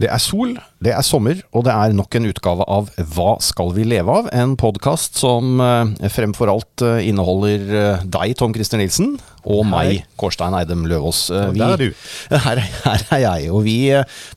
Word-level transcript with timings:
Det 0.00 0.08
er 0.08 0.20
sol, 0.22 0.54
det 0.80 0.94
er 0.96 1.04
sommer, 1.04 1.42
og 1.52 1.66
det 1.66 1.72
er 1.74 1.92
nok 1.92 2.14
en 2.16 2.28
utgave 2.30 2.64
av 2.72 2.86
Hva 3.12 3.34
skal 3.44 3.74
vi 3.76 3.84
leve 3.84 4.08
av? 4.08 4.30
En 4.32 4.54
podkast 4.56 5.18
som 5.20 5.60
eh, 5.60 6.06
fremfor 6.08 6.48
alt 6.48 6.84
eh, 6.86 7.02
inneholder 7.10 7.66
eh, 7.68 8.04
deg, 8.08 8.32
Tom 8.40 8.54
Christer 8.56 8.80
Nilsen, 8.80 9.18
og 9.44 9.66
meg, 9.68 10.06
Kårstein 10.20 10.56
Eidem 10.56 10.86
Løvaas. 10.88 11.26
Og 11.36 11.58
der 11.58 11.74
er 11.74 11.82
du. 11.82 11.90
Her, 12.46 12.62
her 12.86 13.04
er 13.12 13.20
jeg, 13.26 13.50
og 13.52 13.60
vi 13.66 13.76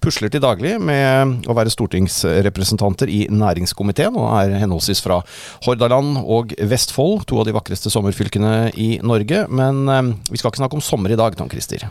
pusler 0.03 0.33
til 0.33 0.43
daglig 0.43 0.73
med 0.83 1.47
å 1.47 1.55
være 1.55 1.71
stortingsrepresentanter 1.71 3.11
i 3.11 3.21
næringskomiteen, 3.31 4.17
og 4.19 4.33
er 4.41 4.57
henholdsvis 4.65 5.03
fra 5.05 5.21
Hordaland 5.63 6.17
og 6.23 6.51
Vestfold, 6.59 7.23
to 7.29 7.39
av 7.39 7.47
de 7.47 7.55
vakreste 7.55 7.91
sommerfylkene 7.93 8.73
i 8.75 8.97
Norge. 8.99 9.45
Men 9.47 9.85
vi 10.27 10.41
skal 10.41 10.51
ikke 10.51 10.65
snakke 10.65 10.79
om 10.79 10.83
sommer 10.83 11.15
i 11.15 11.19
dag, 11.19 11.39
Tom 11.39 11.51
Christer. 11.51 11.87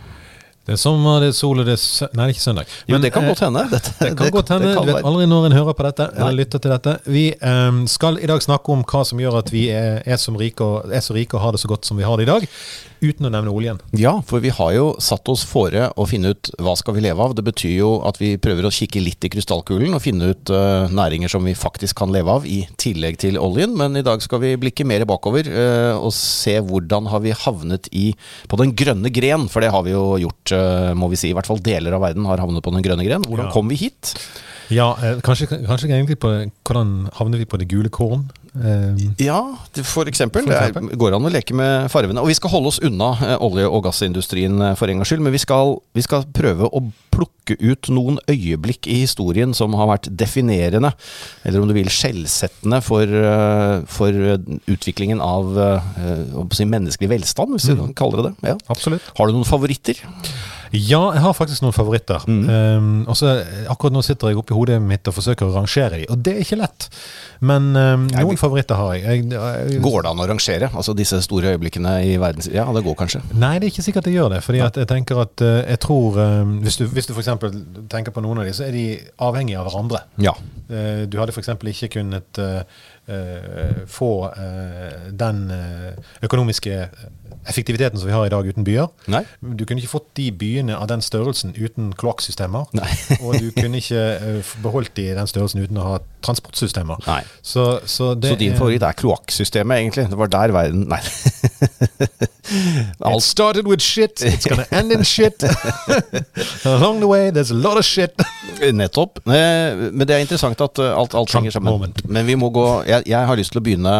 Det 0.62 0.76
er 0.76 0.78
sommer, 0.78 1.18
det 1.18 1.32
er 1.32 1.34
sol, 1.34 1.58
og 1.58 1.66
det 1.66 1.74
er 1.74 1.80
sø 1.82 2.06
Nei, 2.12 2.28
det 2.28 2.28
er 2.28 2.34
ikke 2.36 2.44
søndag. 2.44 2.68
Men, 2.86 2.94
jo, 2.94 3.00
det 3.02 3.10
kan 3.14 3.24
godt 3.26 3.42
hende. 3.42 3.64
Dette, 3.72 3.94
det 3.98 4.10
kan 4.12 4.28
det, 4.28 4.32
godt 4.36 4.52
hende. 4.54 4.74
Du 4.76 4.90
vet 4.92 5.08
aldri 5.10 5.26
når 5.26 5.48
en 5.48 5.56
hører 5.58 5.74
på 5.74 5.86
dette, 5.88 6.06
eller 6.14 6.38
lytter 6.38 6.62
til 6.62 6.74
dette. 6.74 6.94
Vi 7.10 7.24
um, 7.42 7.82
skal 7.90 8.20
i 8.22 8.30
dag 8.30 8.44
snakke 8.44 8.76
om 8.76 8.84
hva 8.86 9.02
som 9.08 9.22
gjør 9.22 9.40
at 9.42 9.50
vi 9.50 9.66
er, 9.74 9.98
er, 10.06 10.38
rike 10.38 10.62
og, 10.62 10.94
er 10.94 11.02
så 11.02 11.18
rike 11.18 11.38
og 11.38 11.42
har 11.42 11.56
det 11.56 11.64
så 11.64 11.72
godt 11.72 11.88
som 11.88 11.98
vi 11.98 12.06
har 12.06 12.20
det 12.20 12.28
i 12.28 12.32
dag 12.32 12.46
uten 13.02 13.27
å 13.27 13.33
nevne 13.33 13.52
oljen. 13.52 13.80
Ja, 13.98 14.15
for 14.27 14.42
vi 14.45 14.52
har 14.55 14.73
jo 14.77 14.87
satt 15.02 15.29
oss 15.33 15.42
fore 15.48 15.88
å 15.98 16.06
finne 16.09 16.33
ut 16.33 16.52
hva 16.62 16.74
skal 16.79 16.97
vi 16.97 17.05
leve 17.05 17.25
av. 17.25 17.34
Det 17.37 17.45
betyr 17.47 17.75
jo 17.75 17.91
at 18.09 18.20
vi 18.23 18.34
prøver 18.41 18.69
å 18.69 18.73
kikke 18.75 19.02
litt 19.02 19.27
i 19.27 19.33
krystallkulen 19.33 19.97
og 19.97 20.05
finne 20.05 20.33
ut 20.33 20.52
uh, 20.55 20.87
næringer 20.92 21.33
som 21.33 21.45
vi 21.47 21.56
faktisk 21.59 21.98
kan 22.02 22.15
leve 22.15 22.38
av, 22.38 22.47
i 22.47 22.62
tillegg 22.80 23.19
til 23.23 23.41
oljen. 23.42 23.75
Men 23.78 23.98
i 23.98 24.05
dag 24.06 24.23
skal 24.25 24.42
vi 24.45 24.55
blikke 24.61 24.87
mer 24.88 25.05
bakover 25.09 25.51
uh, 25.51 25.98
og 25.98 26.15
se 26.16 26.56
hvordan 26.62 27.11
har 27.12 27.25
vi 27.25 27.37
havnet 27.45 27.91
i, 27.91 28.12
på 28.48 28.61
den 28.61 28.75
grønne 28.78 29.12
gren. 29.14 29.48
For 29.53 29.64
det 29.64 29.73
har 29.75 29.84
vi 29.87 29.97
jo 29.97 30.06
gjort, 30.23 30.55
uh, 30.55 30.92
må 30.98 31.11
vi 31.12 31.20
si. 31.20 31.33
I 31.33 31.37
hvert 31.37 31.50
fall 31.50 31.62
deler 31.62 31.98
av 31.98 32.06
verden 32.06 32.28
har 32.31 32.42
havnet 32.42 32.64
på 32.64 32.75
den 32.75 32.87
grønne 32.87 33.06
gren. 33.09 33.27
Hvordan 33.28 33.50
ja. 33.50 33.55
kom 33.55 33.70
vi 33.72 33.81
hit? 33.84 34.14
Ja, 34.72 34.94
kanskje, 35.25 35.50
kanskje 35.66 35.91
egentlig 35.91 36.16
på 36.22 36.31
hvordan 36.64 37.11
havner 37.19 37.42
vi 37.42 37.48
på 37.48 37.59
det 37.61 37.69
gule 37.69 37.91
korn? 37.92 38.31
Uh, 38.53 38.98
ja, 39.17 39.39
for 39.81 40.05
eksempel. 40.11 40.45
for 40.45 40.53
eksempel. 40.53 40.91
Det 40.92 40.98
går 41.00 41.14
an 41.17 41.25
å 41.25 41.33
leke 41.33 41.56
med 41.56 41.89
farvene. 41.92 42.20
Og 42.20 42.28
vi 42.28 42.36
skal 42.36 42.53
holde 42.53 42.69
oss 42.69 42.81
unna 42.84 43.14
uh, 43.17 43.36
olje- 43.41 43.69
og 43.69 43.86
gassindustrien 43.86 44.59
uh, 44.61 44.75
for 44.77 44.92
en 44.92 45.00
gangs 45.00 45.09
skyld, 45.09 45.25
men 45.25 45.33
vi 45.33 45.41
skal, 45.41 45.78
vi 45.97 46.05
skal, 46.05 46.27
prøve 46.36 46.69
å 46.69 46.83
plukke 47.12 47.56
ut 47.61 47.89
noen 47.92 48.19
øyeblikk 48.31 48.89
i 48.92 49.03
historien 49.03 49.56
som 49.56 49.72
har 49.77 49.89
vært 49.89 50.11
definerende, 50.20 50.92
eller 51.48 51.64
om 51.64 51.69
du 51.69 51.77
vil 51.77 51.91
skjellsettende, 51.92 52.78
for, 52.84 53.05
eh, 53.05 53.83
for 53.91 54.17
utviklingen 54.70 55.20
av 55.20 55.50
si, 56.56 56.64
menneskelig 56.64 57.11
velstand, 57.12 57.53
hvis 57.53 57.69
mm. 57.69 57.92
kaller 57.98 58.22
det 58.22 58.31
det. 58.31 58.55
Ja. 58.55 58.56
Absolutt. 58.72 59.12
Har 59.19 59.28
du 59.28 59.37
noen 59.37 59.48
favoritter? 59.48 60.00
Ja, 60.73 61.01
jeg 61.12 61.20
har 61.20 61.34
faktisk 61.37 61.62
noen 61.65 61.75
favoritter. 61.77 62.25
Mm. 62.25 62.42
Um, 62.48 62.92
og 63.11 63.17
så 63.19 63.34
Akkurat 63.70 63.92
nå 63.92 64.03
sitter 64.05 64.33
jeg 64.33 64.39
oppi 64.41 64.56
hodet 64.56 64.78
mitt 64.83 65.06
og 65.09 65.17
forsøker 65.17 65.48
å 65.48 65.53
rangere 65.56 66.01
dem, 66.01 66.06
og 66.12 66.23
det 66.25 66.33
er 66.37 66.47
ikke 66.47 66.59
lett. 66.61 66.87
Men 67.45 67.70
um, 67.77 68.06
noen 68.09 68.41
favoritter 68.41 68.78
har 68.78 68.95
jeg. 68.97 69.03
Jeg, 69.05 69.27
jeg. 69.34 69.81
Går 69.84 70.05
det 70.05 70.12
an 70.12 70.23
å 70.23 70.28
rangere? 70.31 70.70
Altså 70.73 70.95
disse 70.97 71.20
store 71.25 71.53
øyeblikkene 71.55 71.95
i 72.09 72.15
verden? 72.23 72.45
Ja, 72.55 72.65
det 72.73 72.84
går 72.87 72.97
kanskje? 73.03 73.23
Nei, 73.34 73.56
det 73.59 73.69
er 73.69 73.75
ikke 73.75 73.87
sikkert 73.89 74.09
det 74.09 74.15
gjør 74.17 74.33
det. 74.37 74.41
fordi 74.47 74.62
jeg 74.62 74.89
tenker 74.91 75.23
at 75.27 75.45
uh, 75.45 75.59
jeg 75.61 75.83
tror 75.83 76.19
um, 76.23 76.56
Hvis 76.65 76.81
du, 76.81 76.87
hvis 76.93 77.11
du 77.11 77.15
f.eks. 77.17 77.33
tenker 77.93 78.15
på 78.15 78.25
noen 78.25 78.43
av 78.43 78.48
de, 78.48 78.56
så 78.56 78.67
er 78.69 78.77
de 78.77 78.87
avhengige 79.28 79.61
av 79.61 79.69
hverandre. 79.69 80.05
Ja. 80.25 80.37
Uh, 80.70 81.05
du 81.05 81.19
hadde 81.20 81.37
f.eks. 81.37 81.53
ikke 81.75 81.93
kunnet 81.98 82.41
uh, 82.41 82.62
få 83.91 84.12
den 85.19 85.41
økonomiske 86.22 86.77
effektiviteten 87.48 87.98
som 87.98 88.06
vi 88.06 88.14
har 88.14 88.27
i 88.27 88.31
dag 88.31 88.47
uten 88.47 88.64
byer. 88.64 88.89
Nei. 89.11 89.25
Du 89.42 89.64
kunne 89.67 89.83
ikke 89.83 89.91
fått 89.97 90.11
de 90.19 90.28
byene 90.39 90.77
av 90.78 90.89
den 90.91 91.03
størrelsen 91.03 91.55
uten 91.59 91.91
kloakksystemer. 91.98 92.70
og 93.25 93.39
du 93.42 93.50
kunne 93.56 93.81
ikke 93.83 94.42
beholdt 94.62 94.94
de 94.99 95.09
i 95.10 95.16
den 95.16 95.31
størrelsen 95.31 95.65
uten 95.65 95.81
å 95.82 95.88
ha 95.88 95.97
transportsystemer. 96.22 97.03
Nei. 97.09 97.21
Så, 97.43 97.81
så, 97.84 98.12
så 98.15 98.37
din 98.38 98.56
favoritt 98.59 98.87
er 98.87 98.99
kloakksystemet, 98.99 99.82
egentlig? 99.82 100.06
Det 100.12 100.21
var 100.21 100.31
der 100.32 100.55
verden 100.55 100.87
Nei. 100.93 101.03
It 102.53 103.22
started 103.22 103.66
with 103.66 103.81
shit, 103.81 104.21
it's 104.21 104.44
gonna 104.47 104.66
end 104.71 104.93
in 104.93 105.05
shit. 105.05 105.43
Along 106.65 107.00
the 107.00 107.06
way, 107.06 107.31
there's 107.31 107.50
a 107.50 107.55
lot 107.55 107.78
of 107.78 107.84
shit. 107.84 108.12
Nettopp. 108.71 109.19
Eh, 109.27 109.91
men 109.91 110.06
det 110.06 110.15
er 110.15 110.23
interessant 110.23 110.61
at 110.62 110.81
eh, 110.83 110.93
alt, 110.95 111.17
alt 111.19 111.34
henger 111.34 111.56
sammen. 111.56 111.95
Men 112.06 112.27
vi 112.28 112.37
må 112.39 112.53
gå 112.55 112.65
jeg, 112.87 113.06
jeg, 113.11 113.28
har 113.28 113.39
lyst 113.39 113.55
til 113.55 113.62
å 113.62 113.65
begynne 113.67 113.95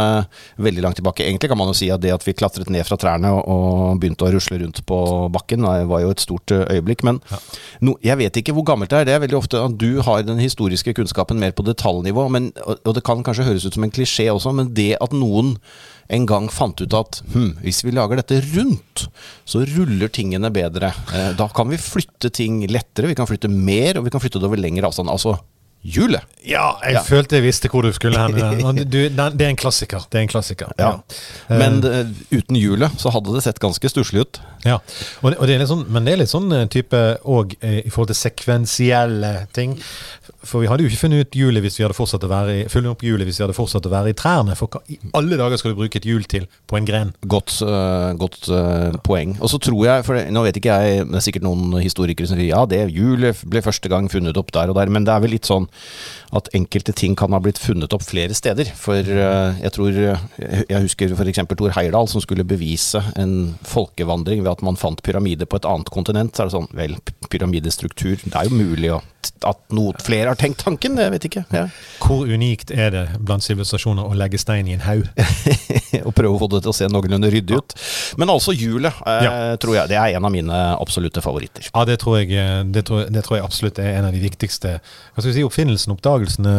veldig 0.63 0.85
langt 0.85 1.01
tilbake. 1.01 1.27
Egentlig 1.27 1.51
kan 1.51 1.59
man 1.59 1.73
jo 1.73 1.77
si 1.77 1.91
at 1.93 2.03
det 2.03 2.13
at 2.15 2.27
vi 2.27 2.37
klatret 2.37 2.71
ned 2.71 2.87
fra 2.87 2.99
trærne 3.01 3.33
og 3.33 3.99
begynte 4.03 4.29
å 4.29 4.33
rusle 4.35 4.61
rundt 4.63 4.83
på 4.87 4.99
bakken, 5.35 5.67
var 5.91 6.05
jo 6.05 6.13
et 6.15 6.23
stort 6.23 6.55
eh, 6.55 6.65
øyeblikk. 6.77 7.03
Men 7.09 7.19
ja. 7.33 7.41
no, 7.89 7.97
jeg 8.05 8.21
vet 8.23 8.43
ikke 8.43 8.55
hvor 8.57 8.69
gammelt 8.71 8.93
det 8.93 9.03
er. 9.03 9.09
Det 9.11 9.17
er 9.17 9.25
veldig 9.27 9.41
ofte 9.41 9.63
at 9.67 9.79
du 9.81 10.03
har 10.07 10.27
den 10.27 10.43
historiske 10.43 10.95
kunnskapen 10.99 11.43
mer 11.43 11.57
på 11.57 11.67
detaljnivå. 11.67 12.29
Men, 12.33 12.53
og 12.63 12.93
det 12.95 13.05
kan 13.07 13.25
kanskje 13.27 13.49
høres 13.51 13.67
ut 13.67 13.79
som 13.79 13.89
en 13.89 13.95
klisjé 13.95 14.31
også, 14.31 14.55
men 14.55 14.71
det 14.77 14.93
at 15.03 15.17
noen 15.17 15.57
en 16.09 16.27
gang 16.29 16.49
fant 16.53 16.81
ut 16.83 16.97
at 16.99 17.23
hm, 17.33 17.55
hvis 17.63 17.83
vi 17.87 17.95
lager 17.95 18.21
dette 18.21 18.41
rundt, 18.53 19.07
så 19.49 19.65
ruller 19.77 20.13
tingene 20.13 20.51
bedre. 20.55 20.93
Eh, 21.15 21.33
da 21.39 21.49
kan 21.55 21.71
vi 21.73 21.81
flytte 21.81 22.33
ting 22.35 22.63
lettere, 22.71 23.11
vi 23.13 23.19
kan 23.19 23.31
flytte 23.31 23.51
mer, 23.53 23.99
og 23.99 24.07
vi 24.07 24.15
kan 24.15 24.23
flytte 24.23 24.43
det 24.43 24.51
over 24.51 24.61
lengre 24.61 24.91
avstand. 24.91 25.13
Altså 25.13 25.39
hjulet. 25.83 26.23
Ja, 26.47 26.77
jeg 26.87 26.95
ja. 26.95 27.03
følte 27.03 27.39
jeg 27.39 27.45
visste 27.47 27.71
hvor 27.71 27.83
du 27.83 27.91
skulle 27.95 28.19
hen. 28.19 28.37
det 28.93 29.03
er 29.11 29.49
en 29.49 29.59
klassiker. 29.59 30.05
Det 30.11 30.21
er 30.21 30.27
en 30.27 30.31
klassiker. 30.31 30.71
Ja. 30.79 30.93
ja. 31.03 31.59
Men 31.59 31.81
uh, 31.83 32.07
uten 32.31 32.59
hjulet 32.59 32.95
så 33.03 33.11
hadde 33.15 33.35
det 33.35 33.43
sett 33.47 33.59
ganske 33.63 33.91
stusslig 33.91 34.23
ut. 34.23 34.41
Ja, 34.63 34.79
og 35.23 35.33
det, 35.33 35.41
og 35.41 35.51
det 35.51 35.59
er 35.59 35.67
sånn, 35.67 35.85
men 35.91 36.07
det 36.07 36.15
er 36.15 36.23
litt 36.23 36.31
sånn 36.31 36.53
eh, 36.55 36.69
type 36.71 36.99
òg 37.27 37.57
i 37.59 37.91
forhold 37.91 38.13
til 38.13 38.21
sekvensielle 38.21 39.33
ting. 39.57 39.75
For 40.43 40.63
vi 40.63 40.69
hadde 40.71 40.85
jo 40.85 40.91
ikke 40.91 41.05
funnet 41.05 41.27
ut 41.27 41.37
hjulet 41.39 41.63
hvis 41.63 41.79
vi 41.79 41.85
hadde 41.85 41.97
fortsatt 41.97 42.25
å 42.27 42.31
være 42.31 42.55
i, 42.63 42.87
opp 42.91 43.05
hjulet 43.07 43.29
hvis 43.29 43.39
vi 43.39 43.45
hadde 43.45 43.57
fortsatt 43.57 43.87
å 43.87 43.93
være 43.93 44.13
i 44.13 44.17
trærne. 44.19 44.57
For 44.59 44.73
hva 44.73 44.83
i 44.91 44.99
alle 45.19 45.39
dager 45.39 45.61
skal 45.61 45.75
du 45.75 45.79
bruke 45.79 46.01
et 46.01 46.09
hjul 46.09 46.27
til 46.31 46.49
på 46.71 46.79
en 46.79 46.89
gren? 46.89 47.13
Godt, 47.31 47.61
uh, 47.63 48.11
godt 48.19 48.49
uh, 48.51 48.99
poeng. 49.07 49.37
Og 49.41 49.53
så 49.53 49.61
tror 49.63 49.87
jeg, 49.87 50.07
for 50.07 50.19
nå 50.35 50.45
vet 50.47 50.59
ikke 50.59 50.79
jeg, 50.83 51.07
det 51.11 51.21
er 51.21 51.25
sikkert 51.25 51.47
noen 51.47 51.77
historikere 51.83 52.29
som 52.31 52.41
sier 52.41 52.51
ja, 52.51 52.65
det 52.69 52.83
hjulet 52.91 53.45
ble 53.49 53.63
første 53.65 53.91
gang 53.93 54.11
funnet 54.13 54.39
opp 54.41 54.51
der 54.55 54.73
og 54.73 54.79
der, 54.81 54.91
men 54.93 55.07
det 55.07 55.15
er 55.15 55.23
vel 55.25 55.35
litt 55.37 55.49
sånn 55.49 55.69
at 56.35 56.49
enkelte 56.57 56.95
ting 56.97 57.15
kan 57.19 57.35
ha 57.37 57.41
blitt 57.45 57.61
funnet 57.61 57.93
opp 57.95 58.05
flere 58.07 58.35
steder. 58.37 58.73
For 58.79 58.99
uh, 58.99 59.55
jeg 59.63 59.75
tror 59.77 59.91
Jeg 59.93 60.81
husker 60.89 61.13
f.eks. 61.15 61.41
Tor 61.53 61.75
Heyerdahl 61.77 62.09
som 62.11 62.23
skulle 62.25 62.47
bevise 62.49 63.03
en 63.21 63.55
folkevandring 63.69 64.43
ved 64.43 64.55
at 64.55 64.63
man 64.67 64.79
fant 64.81 65.03
pyramider 65.05 65.47
på 65.47 65.61
et 65.61 65.69
annet 65.69 65.91
kontinent. 65.93 66.35
Så 66.35 66.45
er 66.45 66.51
det 66.51 66.57
sånn, 66.57 66.71
vel, 66.77 66.97
pyramidestruktur, 67.31 68.19
det 68.25 68.35
er 68.35 68.49
jo 68.49 68.59
mulig 68.59 68.91
at, 68.97 69.33
at 69.53 69.61
noe, 69.77 69.95
flere 70.03 70.32
har 70.33 70.41
tenkt 70.41 70.63
tanken. 70.65 70.99
Jeg 71.01 71.13
vet 71.15 71.27
ikke. 71.29 71.45
Ja. 71.55 71.67
Hvor 72.03 72.29
unikt 72.29 72.73
er 72.75 72.93
det 72.95 73.05
blant 73.21 73.45
sivilisasjoner 73.45 74.09
å 74.09 74.17
legge 74.19 74.41
stein 74.41 74.69
i 74.71 74.77
en 74.77 74.85
haug? 74.87 75.09
og 76.07 76.13
prøve 76.17 76.35
å 76.35 76.41
få 76.41 76.49
det 76.53 76.63
til 76.65 76.73
å 76.73 76.77
se 76.77 76.89
noenlunde 76.91 77.31
ryddig 77.33 77.59
ut. 77.61 77.77
Men 78.21 78.33
altså 78.33 78.55
hjulet, 78.57 78.97
eh, 79.09 79.25
ja. 79.27 79.33
tror 79.63 79.79
jeg, 79.79 79.93
det 79.93 79.99
er 80.01 80.17
en 80.17 80.29
av 80.29 80.35
mine 80.35 80.61
absolutte 80.77 81.23
favoritter. 81.25 81.69
Ja, 81.71 81.85
det 81.89 81.99
tror 82.03 82.21
jeg, 82.21 82.33
eh, 82.37 82.61
det 82.73 82.87
tror, 82.89 83.07
det 83.13 83.25
tror 83.27 83.39
jeg 83.39 83.47
absolutt 83.47 83.81
er 83.83 83.99
en 83.99 84.09
av 84.09 84.17
de 84.17 84.23
viktigste 84.23 84.79
hva 84.83 85.21
skal 85.21 85.31
vi 85.31 85.37
si, 85.37 85.47
oppfinnelsene, 85.47 85.97
oppdagelsene. 85.97 86.55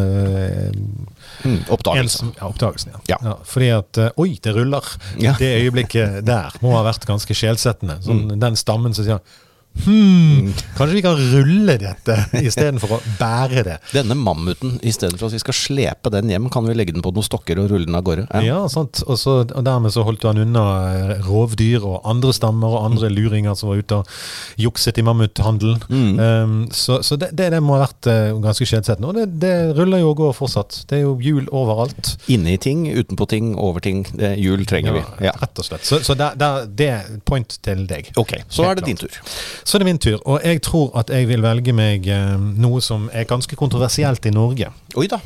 Mm, 1.43 1.61
oppdagelsen. 1.73 2.33
ja, 2.37 2.49
oppdagelsen, 2.49 2.93
ja. 3.07 3.17
ja. 3.17 3.37
Fordi 3.49 3.71
at 3.75 4.01
eh, 4.01 4.11
Oi, 4.21 4.35
det 4.43 4.53
ruller! 4.55 4.91
Det 5.39 5.49
øyeblikket 5.63 6.21
der 6.27 6.53
må 6.63 6.75
ha 6.77 6.83
vært 6.85 7.07
ganske 7.09 7.35
sjelsettende. 7.37 7.99
Sånn, 8.05 8.27
mm. 8.29 8.37
Den 8.41 8.59
stammen 8.59 8.95
som 8.95 9.07
sier 9.07 9.41
Hmm, 9.73 10.53
kanskje 10.77 10.95
vi 10.95 11.01
kan 11.01 11.17
rulle 11.17 11.73
dette 11.81 12.15
istedenfor 12.45 12.93
å 12.93 12.99
bære 13.17 13.63
det. 13.65 13.77
Denne 13.91 14.15
mammuten, 14.15 14.77
istedenfor 14.85 15.27
at 15.27 15.35
vi 15.35 15.41
skal 15.41 15.57
slepe 15.57 16.11
den 16.13 16.29
hjem, 16.31 16.45
kan 16.53 16.67
vi 16.69 16.75
legge 16.77 16.93
den 16.93 17.03
på 17.03 17.11
noen 17.11 17.25
stokker 17.25 17.59
og 17.59 17.71
rulle 17.71 17.89
den 17.89 17.97
av 17.97 18.05
gårde. 18.05 18.27
Ja, 18.29 18.43
ja 18.45 18.59
sant. 18.71 19.01
Og, 19.07 19.17
så, 19.19 19.39
og, 19.43 19.63
dermed 19.65 19.95
så 19.95 20.05
holdt 20.05 20.21
du 20.23 20.29
han 20.29 20.39
unna 20.43 20.65
eh, 20.93 21.13
rovdyr 21.25 21.83
og 21.83 22.05
andre 22.09 22.35
stammer 22.37 22.77
og 22.77 22.85
andre 22.91 23.09
luringer 23.11 23.57
som 23.59 23.73
var 23.73 23.81
ute 23.81 23.99
og 24.03 24.61
jukset 24.61 25.01
i 25.01 25.05
mammuthandelen. 25.07 25.81
Mm. 25.89 26.21
Um, 26.21 26.55
så, 26.71 27.01
så 27.03 27.17
det, 27.19 27.33
det, 27.33 27.49
det, 27.55 27.63
må 27.65 27.75
ha 27.75 27.83
vært 27.87 28.11
uh, 28.11 28.37
ganske 28.45 28.69
skjedsettende. 28.69 29.09
Og 29.09 29.19
det, 29.19 29.25
det, 29.41 29.55
ruller 29.75 30.05
jo 30.05 30.13
og 30.13 30.21
går 30.21 30.37
fortsatt. 30.37 30.83
Det 30.87 31.01
er 31.01 31.05
jo 31.07 31.17
hjul 31.23 31.49
overalt. 31.51 32.13
Inne 32.31 32.55
i 32.55 32.61
ting, 32.61 32.85
utenpå 32.93 33.27
ting, 33.33 33.53
over 33.57 33.83
ting. 33.83 34.05
Hjul 34.37 34.67
trenger 34.69 34.93
ja, 34.93 35.01
vi. 35.01 35.27
Ja. 35.27 35.35
Rett 35.41 35.59
og 35.59 35.67
slett. 35.67 35.83
Så, 35.89 35.99
så 36.05 36.15
der, 36.19 36.37
der, 36.39 36.69
det 36.69 36.89
er 36.93 37.11
point 37.25 37.57
til 37.65 37.83
deg. 37.89 38.13
Ok, 38.21 38.37
så 38.53 38.69
er 38.69 38.79
det 38.79 38.87
din 38.87 39.01
tur. 39.01 39.19
Så 39.63 39.77
er 39.77 39.83
det 39.83 39.87
min 39.87 39.99
tur, 40.01 40.19
og 40.27 40.43
jeg 40.43 40.61
tror 40.65 40.93
at 40.99 41.11
jeg 41.13 41.27
vil 41.29 41.43
velge 41.43 41.73
meg 41.75 42.07
eh, 42.11 42.35
noe 42.37 42.81
som 42.83 43.09
er 43.15 43.27
ganske 43.29 43.55
kontroversielt 43.59 44.25
i 44.27 44.33
Norge. 44.35 44.71
Oi 44.99 45.07
da. 45.11 45.19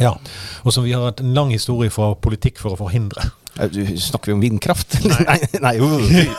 Ja, 0.00 0.14
Og 0.64 0.72
som 0.72 0.84
vi 0.86 0.94
har 0.94 1.04
hatt 1.04 1.20
en 1.20 1.34
lang 1.36 1.52
historie 1.52 1.92
for 1.92 2.16
politikk 2.22 2.60
for 2.62 2.74
å 2.74 2.78
forhindre. 2.80 3.26
Snakker 3.52 4.30
vi 4.30 4.36
om 4.36 4.42
vindkraft? 4.42 4.96
Nei, 5.04 5.38
nei, 5.66 5.74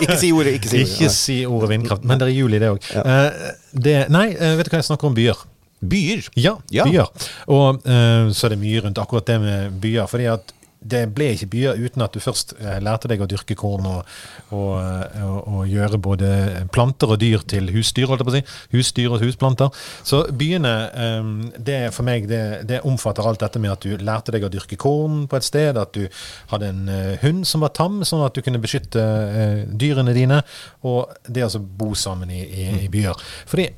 ikke 0.01 0.17
si 0.17 0.31
ordet. 0.33 0.55
Ikke 0.57 0.71
si 0.71 0.79
ordet, 0.81 0.93
ikke 0.95 1.11
si 1.13 1.37
ordet 1.45 1.69
vindkraft, 1.75 2.07
men 2.09 2.21
det 2.21 2.29
er 2.31 2.33
jul 2.33 2.57
i 2.57 2.61
det 2.63 2.71
òg. 2.73 2.87
Ja. 2.95 3.03
Uh, 3.03 3.99
nei, 4.13 4.27
vet 4.33 4.65
du 4.65 4.73
hva 4.73 4.81
jeg 4.81 4.89
snakker 4.89 5.11
om? 5.11 5.17
Byer. 5.17 5.45
Byer? 5.83 6.25
Ja, 6.39 6.57
ja. 6.73 6.87
byer. 6.89 7.29
Og 7.53 7.83
så 7.83 8.47
er 8.47 8.55
det 8.55 8.59
mye 8.63 8.83
rundt 8.85 9.01
akkurat 9.03 9.27
det 9.29 9.39
med 9.43 9.79
byer. 9.83 10.07
fordi 10.09 10.29
at 10.31 10.53
det 10.83 11.03
ble 11.15 11.31
ikke 11.33 11.49
byer 11.53 11.79
uten 11.79 12.03
at 12.05 12.15
du 12.15 12.21
først 12.23 12.55
eh, 12.59 12.79
lærte 12.83 13.09
deg 13.11 13.23
å 13.23 13.27
dyrke 13.29 13.55
korn 13.59 13.87
og, 13.89 14.13
og, 14.51 14.71
eh, 14.79 15.23
og, 15.25 15.39
og 15.41 15.71
gjøre 15.71 15.99
både 16.03 16.29
planter 16.73 17.15
og 17.15 17.21
dyr 17.21 17.45
til 17.49 17.71
husdyr, 17.73 18.07
holdt 18.09 18.23
jeg 18.23 18.29
på 18.29 18.33
å 18.33 18.37
si. 18.37 18.43
Husdyr 18.75 19.15
og 19.15 19.23
husplanter. 19.23 19.83
Så 20.05 20.23
byene, 20.31 20.73
eh, 20.91 21.29
det 21.57 21.79
for 21.95 22.07
meg, 22.07 22.27
det, 22.31 22.43
det, 22.69 22.81
omfatter 22.87 23.27
alt 23.27 23.43
dette 23.43 23.61
med 23.63 23.71
at 23.73 23.85
du 23.85 23.95
lærte 24.03 24.33
deg 24.35 24.47
å 24.47 24.51
dyrke 24.51 24.77
korn 24.79 25.23
på 25.31 25.39
et 25.39 25.47
sted, 25.47 25.79
at 25.79 25.95
du 25.95 26.07
hadde 26.51 26.71
en 26.73 26.89
hund 27.21 27.45
som 27.47 27.63
var 27.63 27.71
tam, 27.77 28.01
sånn 28.07 28.25
at 28.25 28.35
du 28.35 28.43
kunne 28.43 28.61
beskytte 28.61 29.03
dyrene 29.69 30.15
dine, 30.15 30.41
og 30.87 31.13
det 31.27 31.45
å 31.47 31.61
bo 31.61 31.93
sammen 31.97 32.31
i, 32.33 32.41
i, 32.43 32.67
i 32.83 32.91
byer. 32.91 33.23
Fordi 33.49 33.69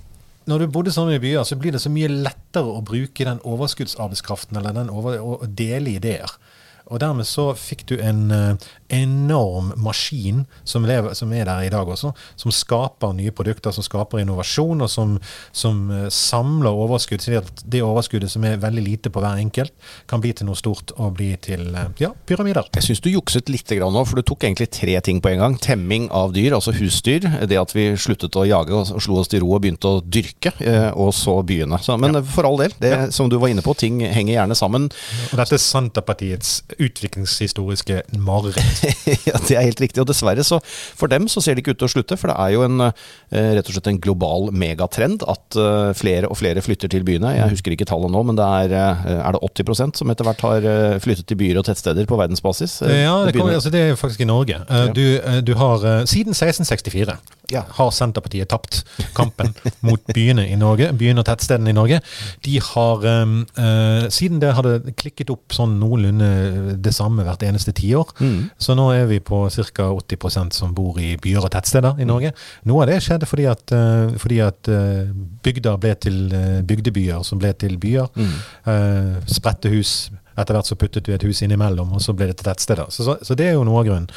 når 0.49 0.61
du 0.61 0.73
bodde 0.73 0.93
sammen 0.93 1.15
i 1.15 1.21
byer, 1.21 1.43
så 1.43 1.57
blir 1.57 1.73
det 1.73 1.81
så 1.81 1.89
mye 1.89 2.09
lettere 2.11 2.69
å 2.69 2.83
bruke 2.85 3.25
den 3.25 3.41
overskuddsarbeidskraften 3.41 4.59
eller 4.59 4.75
den 4.77 4.91
over, 4.93 5.17
å 5.17 5.49
dele 5.49 5.95
ideer. 5.97 6.35
Og 6.85 7.01
dermed 7.01 7.25
så 7.25 7.47
fikk 7.57 7.87
du 7.89 7.95
en 7.97 8.27
uh, 8.31 8.67
enorm 8.89 9.73
maskin 9.81 10.45
som, 10.63 10.85
lever, 10.85 11.13
som, 11.13 11.31
er 11.33 11.47
der 11.47 11.65
i 11.65 11.71
dag 11.73 11.89
også, 11.89 12.11
som 12.37 12.53
skaper 12.53 13.15
nye 13.17 13.33
produkter, 13.35 13.73
som 13.73 13.85
skaper 13.85 14.21
innovasjon, 14.21 14.83
og 14.85 14.91
som, 14.91 15.15
som 15.55 15.85
uh, 15.89 16.05
samler 16.13 16.75
overskudd. 16.75 17.23
Så 17.23 17.41
det 17.65 17.81
overskuddet 17.85 18.31
som 18.31 18.45
er 18.45 18.61
veldig 18.61 18.83
lite 18.85 19.13
på 19.13 19.23
hver 19.23 19.41
enkelt, 19.41 19.73
kan 20.09 20.21
bli 20.21 20.33
til 20.37 20.49
noe 20.49 20.59
stort 20.59 20.93
og 20.99 21.15
bli 21.17 21.31
til 21.41 21.67
uh, 21.73 21.87
ja, 22.01 22.11
pyramider. 22.27 22.69
Jeg 22.77 22.89
syns 22.89 23.03
du 23.03 23.09
jukset 23.13 23.49
litt 23.49 23.73
nå, 23.75 24.03
for 24.05 24.19
du 24.19 24.25
tok 24.25 24.45
egentlig 24.45 24.69
tre 24.73 24.99
ting 25.03 25.19
på 25.23 25.31
en 25.33 25.41
gang. 25.41 25.57
Temming 25.61 26.07
av 26.13 26.35
dyr, 26.35 26.53
altså 26.55 26.73
husdyr. 26.75 27.25
Det 27.49 27.57
at 27.59 27.73
vi 27.75 27.87
sluttet 27.99 28.37
å 28.37 28.45
jage 28.47 28.75
og 28.75 29.01
slo 29.01 29.19
oss 29.21 29.31
til 29.31 29.41
ro 29.43 29.55
og 29.57 29.63
begynte 29.65 29.89
å 29.89 30.03
dyrke, 30.03 30.53
og 30.93 31.09
så 31.15 31.39
byene. 31.45 31.79
Så, 31.83 31.97
men 31.99 32.19
ja. 32.19 32.21
for 32.35 32.47
all 32.47 32.59
del, 32.61 32.75
det 32.81 32.91
ja. 32.93 33.01
som 33.13 33.29
du 33.31 33.37
var 33.41 33.51
inne 33.51 33.63
på, 33.65 33.73
ting 33.77 33.99
henger 34.03 34.37
gjerne 34.37 34.57
sammen. 34.57 34.87
Og 35.31 35.39
dette 35.41 35.57
er 35.57 35.63
Senterpartiets 35.63 36.59
utviklingshistoriske 36.77 38.03
mareritt. 38.21 38.74
ja, 39.29 39.39
det 39.47 39.55
er 39.55 39.67
helt 39.67 39.81
riktig. 39.81 40.01
Og 40.01 40.09
dessverre, 40.09 40.43
så 40.45 40.59
for 40.65 41.11
dem 41.11 41.29
så 41.31 41.43
ser 41.43 41.55
det 41.55 41.63
ikke 41.63 41.75
ut 41.75 41.81
til 41.83 41.89
å 41.89 41.93
slutte. 41.95 42.17
For 42.19 42.31
det 42.31 42.37
er 42.41 42.55
jo 42.55 42.65
en, 42.65 42.87
eh, 42.87 43.51
rett 43.57 43.69
og 43.69 43.77
slett 43.77 43.91
en 43.91 44.01
global 44.01 44.49
megatrend 44.55 45.25
at 45.31 45.59
eh, 45.59 45.91
flere 45.97 46.31
og 46.31 46.39
flere 46.39 46.63
flytter 46.65 46.91
til 46.91 47.05
byene. 47.07 47.35
Jeg 47.37 47.55
husker 47.55 47.75
ikke 47.75 47.87
tallet 47.89 48.13
nå, 48.13 48.25
men 48.27 48.39
det 48.39 48.49
er, 48.61 48.75
eh, 48.79 49.15
er 49.19 49.37
det 49.37 49.43
80% 49.45 50.01
som 50.01 50.11
etter 50.13 50.27
hvert 50.27 50.45
har 50.45 50.69
flyttet 51.03 51.27
til 51.29 51.39
byer 51.39 51.61
og 51.61 51.67
tettsteder 51.67 52.07
på 52.09 52.19
verdensbasis? 52.19 52.79
Ja, 52.85 53.17
det, 53.25 53.35
kommer, 53.37 53.55
altså, 53.57 53.73
det 53.73 53.81
er 53.81 53.99
faktisk 53.99 54.23
i 54.25 54.29
Norge. 54.29 54.61
Du, 54.95 55.05
du 55.45 55.55
har 55.59 56.05
siden 56.09 56.35
1664 56.35 57.17
ja. 57.51 57.63
har 57.77 57.91
Senterpartiet 57.93 58.49
tapt 58.49 58.81
kampen 59.17 59.53
mot 59.87 60.01
byene 60.15 60.47
i 60.49 60.57
Norge, 60.59 60.91
byene 60.97 61.21
og 61.21 61.27
tettstedene 61.29 61.71
i 61.71 61.77
Norge. 61.77 62.01
De 62.45 62.57
har, 62.63 63.05
um, 63.23 63.37
uh, 63.59 64.07
Siden 64.13 64.41
det 64.41 64.53
hadde 64.57 64.93
klikket 64.97 65.31
opp 65.33 65.55
sånn 65.55 65.77
noenlunde 65.81 66.75
det 66.81 66.93
samme 66.95 67.25
hvert 67.25 67.43
eneste 67.47 67.73
tiår, 67.75 68.11
mm. 68.19 68.39
så 68.61 68.75
nå 68.77 68.89
er 68.95 69.07
vi 69.09 69.21
på 69.23 69.45
ca. 69.49 69.89
80% 69.95 70.55
som 70.55 70.73
bor 70.75 70.99
i 71.01 71.15
byer 71.21 71.45
og 71.45 71.53
tettsteder 71.53 72.01
i 72.01 72.07
Norge. 72.07 72.33
Noe 72.69 72.85
av 72.85 72.91
det 72.91 72.99
skjedde 73.05 73.29
fordi 73.29 73.47
at, 73.51 73.75
uh, 73.75 74.13
fordi 74.21 74.41
at 74.45 74.71
uh, 74.71 75.09
bygder 75.45 75.81
ble 75.81 75.95
til 76.01 76.21
bygdebyer, 76.65 77.23
som 77.27 77.39
ble 77.41 77.51
til 77.59 77.75
byer. 77.81 78.07
Mm. 78.15 78.33
spredte 79.29 79.69
hus. 79.71 80.09
Etter 80.35 80.57
hvert 80.57 80.67
så 80.67 80.75
puttet 80.79 81.07
vi 81.07 81.15
et 81.15 81.23
hus 81.23 81.41
innimellom, 81.45 81.93
og 81.95 82.01
så 82.03 82.15
ble 82.15 82.27
det 82.31 82.39
til 82.39 82.49
tettsteder. 82.49 82.89
Så, 82.91 83.05
så, 83.07 83.15
så 83.23 83.37
det 83.39 83.49
er 83.49 83.55
jo 83.55 83.63
noe 83.67 83.79
av 83.81 83.87
grunnen. 83.87 84.09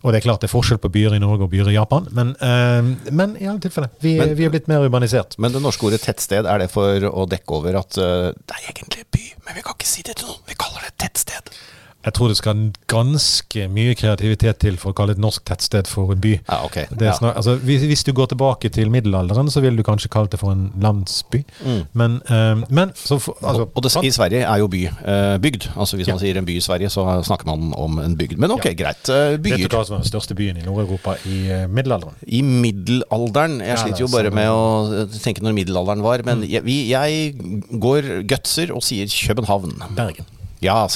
Og 0.00 0.12
det 0.12 0.20
er 0.20 0.24
klart 0.24 0.44
det 0.44 0.48
er 0.48 0.54
forskjell 0.54 0.80
på 0.80 0.90
byer 0.92 1.16
i 1.16 1.20
Norge 1.20 1.44
og 1.44 1.50
byer 1.52 1.68
i 1.72 1.76
Japan, 1.76 2.06
men, 2.16 2.32
uh, 2.40 3.10
men 3.12 3.34
i 3.36 3.48
alle 3.50 3.60
tilfeller. 3.60 3.90
Vi, 4.00 4.14
vi, 4.16 4.46
er 4.46 4.52
blitt 4.52 4.70
mer 4.70 4.84
urbanisert. 4.86 5.36
Men 5.38 5.52
det 5.52 5.60
norske 5.64 5.88
ordet 5.88 6.00
tettsted, 6.04 6.48
er 6.48 6.62
det 6.64 6.70
for 6.72 7.04
å 7.10 7.26
dekke 7.28 7.58
over 7.58 7.80
at 7.82 8.00
uh, 8.00 8.30
det 8.32 8.56
er 8.56 8.70
egentlig 8.72 9.04
by, 9.12 9.26
men 9.44 9.58
vi 9.58 9.66
kan 9.66 9.76
ikke 9.76 9.90
si 9.90 10.06
det 10.06 10.16
til 10.20 10.30
noen. 10.30 10.40
Vi 10.48 10.56
kaller 10.60 10.88
det 10.88 10.96
tettsted. 11.04 11.52
Jeg 12.00 12.14
tror 12.16 12.30
det 12.32 12.36
skal 12.38 12.60
ganske 12.88 13.66
mye 13.68 13.94
kreativitet 13.98 14.60
til 14.62 14.78
for 14.80 14.94
å 14.94 14.96
kalle 14.96 15.12
et 15.16 15.20
norsk 15.20 15.44
tettsted 15.48 15.88
for 15.90 16.14
en 16.14 16.22
by. 16.22 16.32
Ja, 16.38 16.60
okay. 16.64 16.86
ja. 16.96 17.12
Altså, 17.28 17.58
hvis, 17.60 17.84
hvis, 17.90 18.04
du 18.08 18.14
går 18.16 18.30
tilbake 18.32 18.70
til 18.72 18.88
middelalderen, 18.92 19.50
så 19.52 19.60
ville 19.60 19.76
du 19.76 19.84
kanskje 19.84 20.08
kalt 20.12 20.32
det 20.32 20.40
for 20.40 20.54
en 20.54 20.70
landsby. 20.80 21.42
Mm. 21.60 21.82
Men, 22.00 22.16
uh, 22.30 22.64
men 22.72 22.94
for, 22.96 23.36
altså, 23.44 23.68
Og 23.74 23.84
det, 23.84 23.92
i 24.08 24.14
Sverige 24.16 24.46
er 24.48 24.62
jo 24.62 24.70
by 24.72 24.82
uh, 24.88 25.36
bygd. 25.42 25.68
Altså 25.76 26.00
Hvis 26.00 26.08
ja. 26.08 26.16
man 26.16 26.24
sier 26.24 26.40
en 26.40 26.48
by 26.48 26.56
i 26.56 26.64
Sverige, 26.64 26.90
så 26.92 27.04
snakker 27.26 27.50
man 27.50 27.74
om 27.76 28.00
en 28.00 28.16
bygd. 28.16 28.40
Men 28.40 28.56
ok, 28.56 28.70
greit. 28.80 29.04
Uh, 29.04 29.36
byer. 29.36 29.60
Vet 29.60 29.68
du 29.68 29.76
hva 29.76 29.84
som 29.84 29.98
var 29.98 30.04
den 30.04 30.08
største 30.08 30.38
byen 30.38 30.56
i 30.56 30.64
Nord-Europa 30.64 31.18
i 31.28 31.38
middelalderen? 31.68 32.16
I 32.24 32.40
middelalderen? 32.48 33.60
Jeg 33.60 33.84
sliter 33.84 34.06
jo 34.06 34.12
bare 34.12 34.32
med 34.32 34.48
å 34.48 35.06
tenke 35.20 35.44
når 35.44 35.58
middelalderen 35.60 36.04
var. 36.06 36.24
Men 36.24 36.46
mm. 36.46 36.50
jeg, 36.56 36.64
vi, 36.64 36.82
jeg 36.94 37.80
går 37.88 38.12
gutser 38.30 38.72
og 38.72 38.84
sier 38.88 39.10
København. 39.28 39.82
Bergen. 39.92 40.39
Ja, 40.60 40.88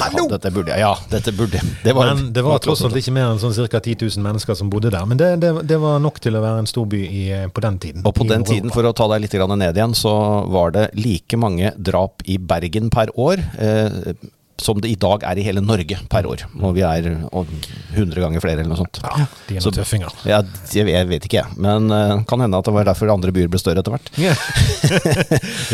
Hallo! 0.00 0.22
Dette 0.30 0.50
burde 0.54 0.72
jeg. 0.72 0.80
Ja, 0.80 0.94
dette 1.12 1.34
burde 1.36 1.60
det 1.84 1.92
var, 1.92 2.14
Men 2.14 2.30
det 2.32 2.44
var 2.46 2.62
tross 2.64 2.80
alt 2.86 2.96
ikke 2.96 3.12
mer 3.12 3.28
enn 3.28 3.40
sånn 3.42 3.52
ca. 3.68 3.76
10 3.76 3.98
000 4.06 4.24
mennesker 4.24 4.56
som 4.56 4.70
bodde 4.72 4.92
der. 4.94 5.04
Men 5.08 5.20
det, 5.20 5.34
det, 5.42 5.52
det, 5.68 5.76
var 5.82 6.00
nok 6.00 6.20
til 6.24 6.38
å 6.38 6.40
være 6.40 6.62
en 6.62 6.70
storby 6.70 7.02
i, 7.04 7.24
på 7.52 7.64
den 7.64 7.76
tiden. 7.82 8.06
Og 8.08 8.16
på 8.16 8.24
den 8.28 8.46
tiden, 8.48 8.72
for 8.72 8.88
å 8.88 8.94
ta 8.96 9.10
deg 9.12 9.26
litt 9.26 9.36
ned 9.36 9.76
igjen, 9.76 9.96
så 9.96 10.14
var 10.48 10.72
det 10.76 10.88
like 10.96 11.36
mange 11.40 11.74
drap 11.76 12.24
i 12.24 12.38
Bergen 12.40 12.88
per 12.92 13.12
år. 13.20 13.44
Eh, 13.60 14.14
som 14.62 14.80
det 14.82 14.90
i 14.92 14.98
dag 15.00 15.24
er 15.26 15.38
i 15.40 15.44
hele 15.44 15.62
Norge 15.64 15.98
per 16.10 16.26
år. 16.28 16.44
Og 16.60 16.74
vi 16.76 16.84
er 16.86 17.06
100 17.10 18.20
ganger 18.20 18.42
flere 18.42 18.60
eller 18.60 18.72
noe 18.72 18.80
sånt. 18.80 19.00
Ja, 19.02 19.26
de 19.48 19.58
er 19.58 19.64
noen 19.64 19.76
tøffinger. 19.76 20.14
Ja, 20.28 20.40
jeg 20.74 21.08
vet 21.10 21.26
ikke, 21.28 21.42
jeg. 21.42 21.58
Men 21.60 21.90
uh, 21.92 22.22
kan 22.28 22.42
hende 22.44 22.60
at 22.60 22.68
det 22.68 22.74
var 22.74 22.88
derfor 22.88 23.12
andre 23.12 23.32
byer 23.34 23.50
ble 23.52 23.60
større 23.60 23.82
etter 23.82 23.94
hvert. 23.94 24.10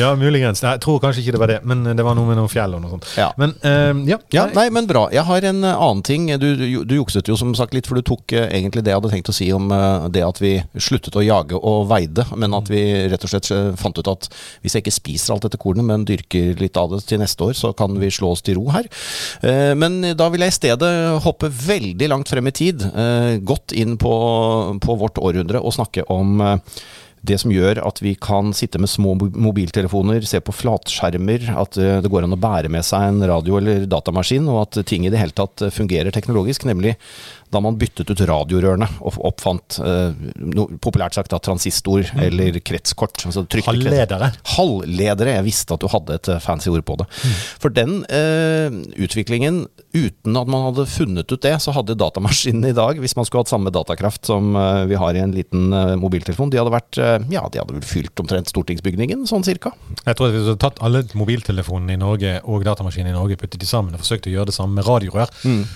ja, 0.00 0.12
muligens. 0.22 0.62
Jeg 0.64 0.82
tror 0.84 1.00
kanskje 1.02 1.24
ikke 1.24 1.36
det 1.36 1.42
var 1.42 1.52
det, 1.54 1.60
men 1.68 1.84
det 1.96 2.06
var 2.06 2.18
noe 2.18 2.28
med 2.28 2.40
noen 2.40 2.52
fjell 2.52 2.76
og 2.76 2.84
noe 2.84 2.94
sånt. 2.96 3.08
Ja. 3.18 3.30
Men, 3.40 3.56
uh, 3.64 4.02
ja, 4.08 4.20
ja, 4.34 4.46
nei, 4.56 4.68
men 4.74 4.88
bra. 4.90 5.06
Jeg 5.14 5.26
har 5.28 5.48
en 5.50 5.62
uh, 5.64 5.72
annen 5.74 6.04
ting. 6.06 6.28
Du, 6.40 6.48
du, 6.58 6.66
du, 6.84 6.96
jukset 6.98 7.28
jo 7.30 7.38
som 7.38 7.54
sagt 7.58 7.76
litt, 7.76 7.88
for 7.88 7.98
du 7.98 8.06
tok 8.06 8.34
egentlig 8.36 8.84
det 8.84 8.94
jeg 8.94 9.00
hadde 9.00 9.12
tenkt 9.12 9.32
å 9.32 9.36
si 9.36 9.48
om 9.54 9.70
det 10.12 10.22
at 10.24 10.38
vi 10.42 10.56
sluttet 10.82 11.16
å 11.18 11.24
jage 11.24 11.58
og 11.58 11.86
veide, 11.90 12.24
men 12.36 12.54
at 12.56 12.70
vi 12.72 12.82
rett 13.10 13.24
og 13.26 13.32
slett 13.32 13.50
fant 13.78 13.98
ut 13.98 14.10
at 14.10 14.28
hvis 14.62 14.76
jeg 14.76 14.84
ikke 14.84 14.94
spiser 14.94 15.34
alt 15.34 15.46
dette 15.46 15.60
kornet, 15.60 15.86
men 15.86 16.06
dyrker 16.08 16.56
litt 16.60 16.76
av 16.80 16.92
det 16.92 17.02
til 17.08 17.20
neste 17.22 17.46
år, 17.46 17.54
så 17.56 17.72
kan 17.76 17.96
vi 18.00 18.10
slå 18.12 18.32
oss 18.34 18.44
til 18.44 18.58
ro 18.58 18.68
her. 18.74 18.75
Eh, 18.84 19.72
men 19.78 20.00
da 20.18 20.28
vil 20.32 20.44
jeg 20.44 20.54
i 20.54 20.58
stedet 20.58 20.92
hoppe 21.24 21.50
veldig 21.50 22.10
langt 22.12 22.30
frem 22.32 22.50
i 22.50 22.54
tid, 22.56 22.84
eh, 22.92 23.38
godt 23.46 23.74
inn 23.76 23.96
på, 24.00 24.14
på 24.82 24.98
vårt 25.00 25.20
århundre, 25.22 25.62
og 25.62 25.74
snakke 25.76 26.06
om 26.12 26.40
eh, 26.44 26.80
det 27.26 27.38
som 27.42 27.52
gjør 27.54 27.80
at 27.86 28.00
vi 28.04 28.14
kan 28.20 28.52
sitte 28.56 28.80
med 28.82 28.90
små 28.90 29.14
mobiltelefoner, 29.18 30.24
se 30.28 30.40
på 30.44 30.54
flatskjermer, 30.54 31.48
at 31.56 31.76
det 31.76 32.12
går 32.12 32.26
an 32.26 32.36
å 32.36 32.40
bære 32.40 32.70
med 32.72 32.86
seg 32.86 33.08
en 33.10 33.24
radio 33.28 33.58
eller 33.60 33.86
datamaskin, 33.90 34.48
og 34.52 34.62
at 34.66 34.80
ting 34.88 35.06
i 35.06 35.12
det 35.12 35.20
hele 35.20 35.36
tatt 35.36 35.66
fungerer 35.74 36.14
teknologisk, 36.14 36.66
nemlig 36.68 36.96
da 37.52 37.60
man 37.62 37.76
byttet 37.78 38.10
ut 38.10 38.22
radiorørene 38.26 38.88
og 39.06 39.18
oppfant 39.28 39.78
eh, 39.82 40.14
no, 40.42 40.66
populært 40.82 41.16
sagt 41.16 41.32
da, 41.32 41.38
transistor 41.42 42.02
mm. 42.02 42.22
eller 42.26 42.58
kretskort. 42.60 43.22
Altså 43.28 43.46
Halvledere. 43.66 44.32
Halvledere. 44.56 45.36
Jeg 45.38 45.46
visste 45.46 45.76
at 45.76 45.84
du 45.84 45.88
hadde 45.92 46.18
et 46.18 46.30
eh, 46.32 46.42
fancy 46.42 46.72
ord 46.72 46.84
på 46.86 46.98
det. 47.00 47.06
Mm. 47.06 47.36
For 47.62 47.76
den 47.76 47.96
eh, 48.10 48.80
utviklingen, 49.06 49.64
uten 49.96 50.40
at 50.40 50.50
man 50.50 50.68
hadde 50.70 50.88
funnet 50.90 51.32
ut 51.32 51.44
det, 51.46 51.54
så 51.62 51.74
hadde 51.76 51.98
datamaskinene 51.98 52.72
i 52.72 52.76
dag, 52.76 53.00
hvis 53.02 53.16
man 53.18 53.28
skulle 53.28 53.46
hatt 53.46 53.54
samme 53.54 53.72
datakraft 53.74 54.26
som 54.28 54.56
eh, 54.58 54.84
vi 54.90 54.98
har 55.00 55.16
i 55.16 55.22
en 55.22 55.34
liten 55.36 55.70
eh, 55.72 55.94
mobiltelefon, 56.00 56.52
de 56.52 56.60
hadde 56.60 56.74
vært 56.74 57.00
eh, 57.00 57.15
ja, 57.32 57.46
de 57.52 57.62
hadde 57.62 57.76
vel 57.76 57.86
fylt 57.86 58.22
omtrent 58.22 58.52
stortingsbygningen, 58.52 59.24
sånn 59.30 59.46
cirka. 59.46 59.72
Jeg 60.02 60.18
tror 60.18 60.28
at 60.28 60.36
Hvis 60.36 60.46
du 60.46 60.52
hadde 60.52 60.62
tatt 60.66 60.82
alle 60.84 61.02
mobiltelefonene 61.16 61.96
i 61.96 62.00
Norge 62.00 62.36
og 62.44 62.66
datamaskinene 62.66 63.14
i 63.14 63.18
Norge, 63.18 63.40
puttet 63.40 63.62
de 63.62 63.68
sammen 63.68 63.96
og 63.96 64.04
forsøkt 64.04 64.30
å 64.30 64.36
gjøre 64.36 64.52
det 64.52 64.56
samme 64.58 64.78
med 64.78 64.88
radiorør, 64.88 65.32
mm 65.46 65.66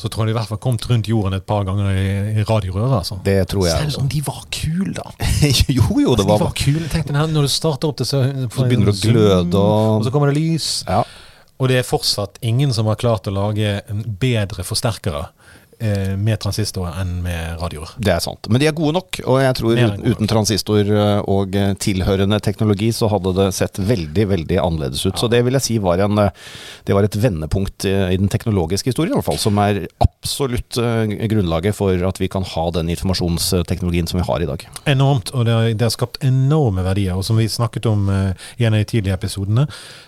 så 0.00 0.08
tror 0.08 0.24
jeg 0.24 0.30
de 0.30 0.32
i 0.32 0.38
hvert 0.38 0.48
fall 0.48 0.60
kom 0.62 0.78
rundt 0.88 1.08
jorden 1.10 1.36
et 1.36 1.44
par 1.44 1.66
ganger 1.68 1.90
i, 1.92 2.12
i 2.40 2.44
radiorøret. 2.48 3.02
Altså. 3.02 3.18
Det 3.24 3.36
tror 3.50 3.66
jeg 3.68 3.90
Selv 3.90 4.04
om 4.04 4.08
de 4.08 4.22
var 4.24 4.38
kule, 4.54 4.94
da. 4.96 5.10
jo, 5.78 5.84
jo, 6.00 6.14
det 6.16 6.24
altså, 6.24 6.28
var, 6.30 6.38
de 6.38 6.46
var 6.46 6.54
kule. 6.56 6.84
Tenk 6.92 7.10
deg 7.10 7.34
når 7.34 7.48
du 7.48 7.52
starter 7.52 7.90
opp 7.90 7.98
det, 8.00 8.06
så, 8.08 8.22
så 8.46 8.64
begynner 8.64 8.88
det 8.88 8.96
å 8.96 9.02
gløde, 9.02 9.60
og... 9.60 9.98
og 9.98 10.06
så 10.06 10.14
kommer 10.14 10.32
det 10.32 10.40
lys. 10.40 10.70
Ja. 10.88 11.02
Og 11.60 11.68
det 11.68 11.82
er 11.82 11.84
fortsatt 11.84 12.40
ingen 12.46 12.72
som 12.72 12.88
har 12.88 12.96
klart 13.00 13.28
å 13.28 13.34
lage 13.36 13.74
en 13.92 14.00
bedre 14.22 14.64
forsterkere 14.64 15.26
eh, 15.80 16.16
med 16.16 16.40
transistorer 16.40 17.00
enn 17.00 17.20
med 17.24 17.60
radioer. 17.60 17.92
Det 17.98 18.12
er 18.14 18.22
sant. 18.22 18.48
Men 18.50 18.62
de 18.62 18.68
er 18.68 18.76
gode 18.76 18.94
nok, 18.98 19.20
og 19.24 19.40
jeg 19.42 19.56
tror 19.58 19.78
uten, 19.78 20.04
uten 20.04 20.30
transistor 20.30 20.92
eh, 20.94 21.20
og 21.30 21.56
eh, 21.58 21.72
tilhørende 21.80 22.40
teknologi 22.44 22.90
så 22.94 23.10
hadde 23.12 23.34
det 23.36 23.48
sett 23.56 23.80
veldig, 23.80 24.26
veldig 24.34 24.60
annerledes 24.62 25.04
ut. 25.06 25.14
Ja. 25.14 25.22
Så 25.22 25.30
det 25.32 25.42
vil 25.46 25.56
jeg 25.58 25.66
si 25.66 25.78
var, 25.82 26.02
en, 26.04 26.18
eh, 26.22 26.52
det 26.88 26.96
var 26.96 27.06
et 27.06 27.18
vendepunkt 27.20 27.86
i 27.88 28.18
den 28.20 28.30
teknologiske 28.32 28.92
historien, 28.92 29.14
i 29.14 29.18
hvert 29.18 29.28
fall, 29.30 29.40
som 29.40 29.58
er 29.62 29.82
absolutt 30.04 30.76
grunnlaget 31.30 31.76
for 31.76 32.02
at 32.06 32.20
vi 32.20 32.28
kan 32.32 32.44
ha 32.46 32.66
den 32.76 32.90
informasjonsteknologien 32.92 34.08
som 34.10 34.20
vi 34.20 34.26
har 34.28 34.44
i 34.44 34.48
dag. 34.48 34.66
Enormt, 34.90 35.32
og 35.34 35.46
det 35.48 35.56
har, 35.56 35.68
det 35.72 35.86
har 35.86 35.94
skapt 35.94 36.20
enorme 36.26 36.84
verdier. 36.86 37.16
Og 37.16 37.24
som 37.26 37.40
vi 37.40 37.48
snakket 37.50 37.88
om 37.90 38.08
i 38.10 38.66
en 38.66 38.76
av 38.76 38.80
de 38.82 38.88
tidlige 38.88 39.16
episodene, 39.16 39.66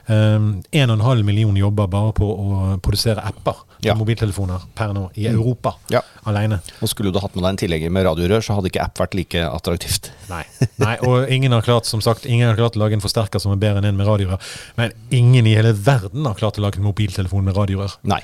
1,5 0.09 1.23
million 1.27 1.57
jobber 1.57 1.91
bare 1.93 2.15
på 2.17 2.29
å 2.29 2.63
produsere 2.85 3.25
apper 3.25 3.65
ja. 3.83 3.95
mobiltelefoner 3.99 4.63
per 4.79 4.93
nå 4.95 5.09
i 5.15 5.27
mm. 5.27 5.35
Europa 5.35 5.75
ja. 5.93 6.03
alene. 6.29 6.61
Og 6.81 6.91
skulle 6.91 7.13
du 7.13 7.19
hatt 7.23 7.35
med 7.35 7.45
deg 7.45 7.55
en 7.55 7.61
tillegger 7.65 7.93
med 7.95 8.07
radiorør, 8.07 8.45
så 8.45 8.57
hadde 8.59 8.71
ikke 8.71 8.85
app 8.85 9.03
vært 9.03 9.17
like 9.19 9.45
attraktivt. 9.49 10.13
Nei. 10.31 10.45
Nei, 10.83 10.97
og 11.09 11.31
ingen 11.33 11.55
har 11.57 11.65
klart 11.67 11.89
som 11.89 12.03
sagt, 12.05 12.27
ingen 12.29 12.51
har 12.51 12.59
klart 12.59 12.79
å 12.79 12.83
lage 12.85 12.99
en 12.99 13.05
forsterker 13.05 13.43
som 13.43 13.55
er 13.55 13.63
bedre 13.63 13.83
enn 13.83 13.91
en 13.91 13.99
med 13.99 14.09
radiorør. 14.09 14.53
Men 14.79 14.95
ingen 15.11 15.49
i 15.51 15.57
hele 15.59 15.75
verden 15.75 16.29
har 16.29 16.39
klart 16.39 16.61
å 16.61 16.67
lage 16.67 16.81
en 16.81 16.87
mobiltelefon 16.87 17.47
med 17.49 17.59
radiorør. 17.59 17.99
Nei. 18.09 18.23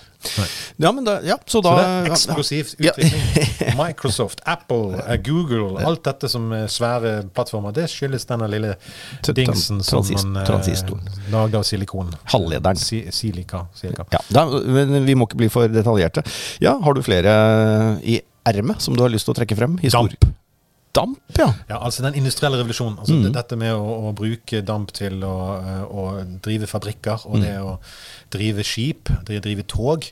Ja, 0.76 0.90
men 0.92 1.04
da, 1.06 1.18
ja, 1.22 1.36
så 1.46 1.60
da 1.62 1.70
Så 1.70 1.76
det 1.78 1.84
er 1.88 2.08
eksplosiv 2.12 2.72
utvikling. 2.78 3.76
Microsoft, 3.82 4.40
Apple, 4.46 4.98
eh, 5.04 5.18
Google, 5.22 5.78
alt 5.86 6.02
dette 6.06 6.30
som 6.30 6.50
er 6.56 6.66
svære 6.72 7.12
plattformer, 7.34 7.74
det 7.76 7.86
skyldes 7.92 8.26
denne 8.28 8.48
lille 8.50 8.74
dingsen 9.36 9.82
som 9.86 10.02
man 10.02 10.40
eh, 10.42 11.30
lagde 11.34 11.60
av 11.60 11.66
silikon. 11.66 12.10
Halvlederen. 12.32 12.80
Si, 12.80 13.04
silika. 13.14 13.66
silika. 13.78 14.06
Ja, 14.14 14.22
da, 14.34 14.46
men 14.48 15.06
vi 15.06 15.14
må 15.18 15.28
ikke 15.28 15.40
bli 15.44 15.50
for 15.52 15.70
detaljerte. 15.70 16.24
Ja, 16.64 16.76
Har 16.82 16.94
du 16.98 17.02
flere 17.06 17.32
i 18.02 18.18
ermet 18.48 18.82
som 18.82 18.96
du 18.96 19.02
har 19.04 19.12
lyst 19.12 19.28
til 19.28 19.34
å 19.36 19.38
trekke 19.38 19.56
frem? 19.58 19.78
Histori- 19.82 20.18
Damp. 20.18 20.34
Damp, 20.94 21.18
ja. 21.38 21.52
Ja, 21.68 21.78
altså 21.84 22.02
Den 22.02 22.14
industrielle 22.14 22.58
revolusjonen. 22.58 22.98
altså 22.98 23.14
Mm. 23.14 23.22
det- 23.24 23.34
Dette 23.34 23.56
med 23.56 23.72
å, 23.74 24.08
å 24.10 24.14
bruke 24.14 24.62
damp 24.64 24.92
til 24.92 25.20
å, 25.22 25.34
eh, 25.62 25.84
å 25.84 26.40
drive 26.42 26.66
fabrikker, 26.66 27.26
og 27.26 27.36
Mm. 27.36 27.40
det 27.42 27.58
å 27.60 27.78
drive 28.30 28.64
skip, 28.64 29.04
drive, 29.26 29.40
drive 29.42 29.62
tog, 29.66 30.04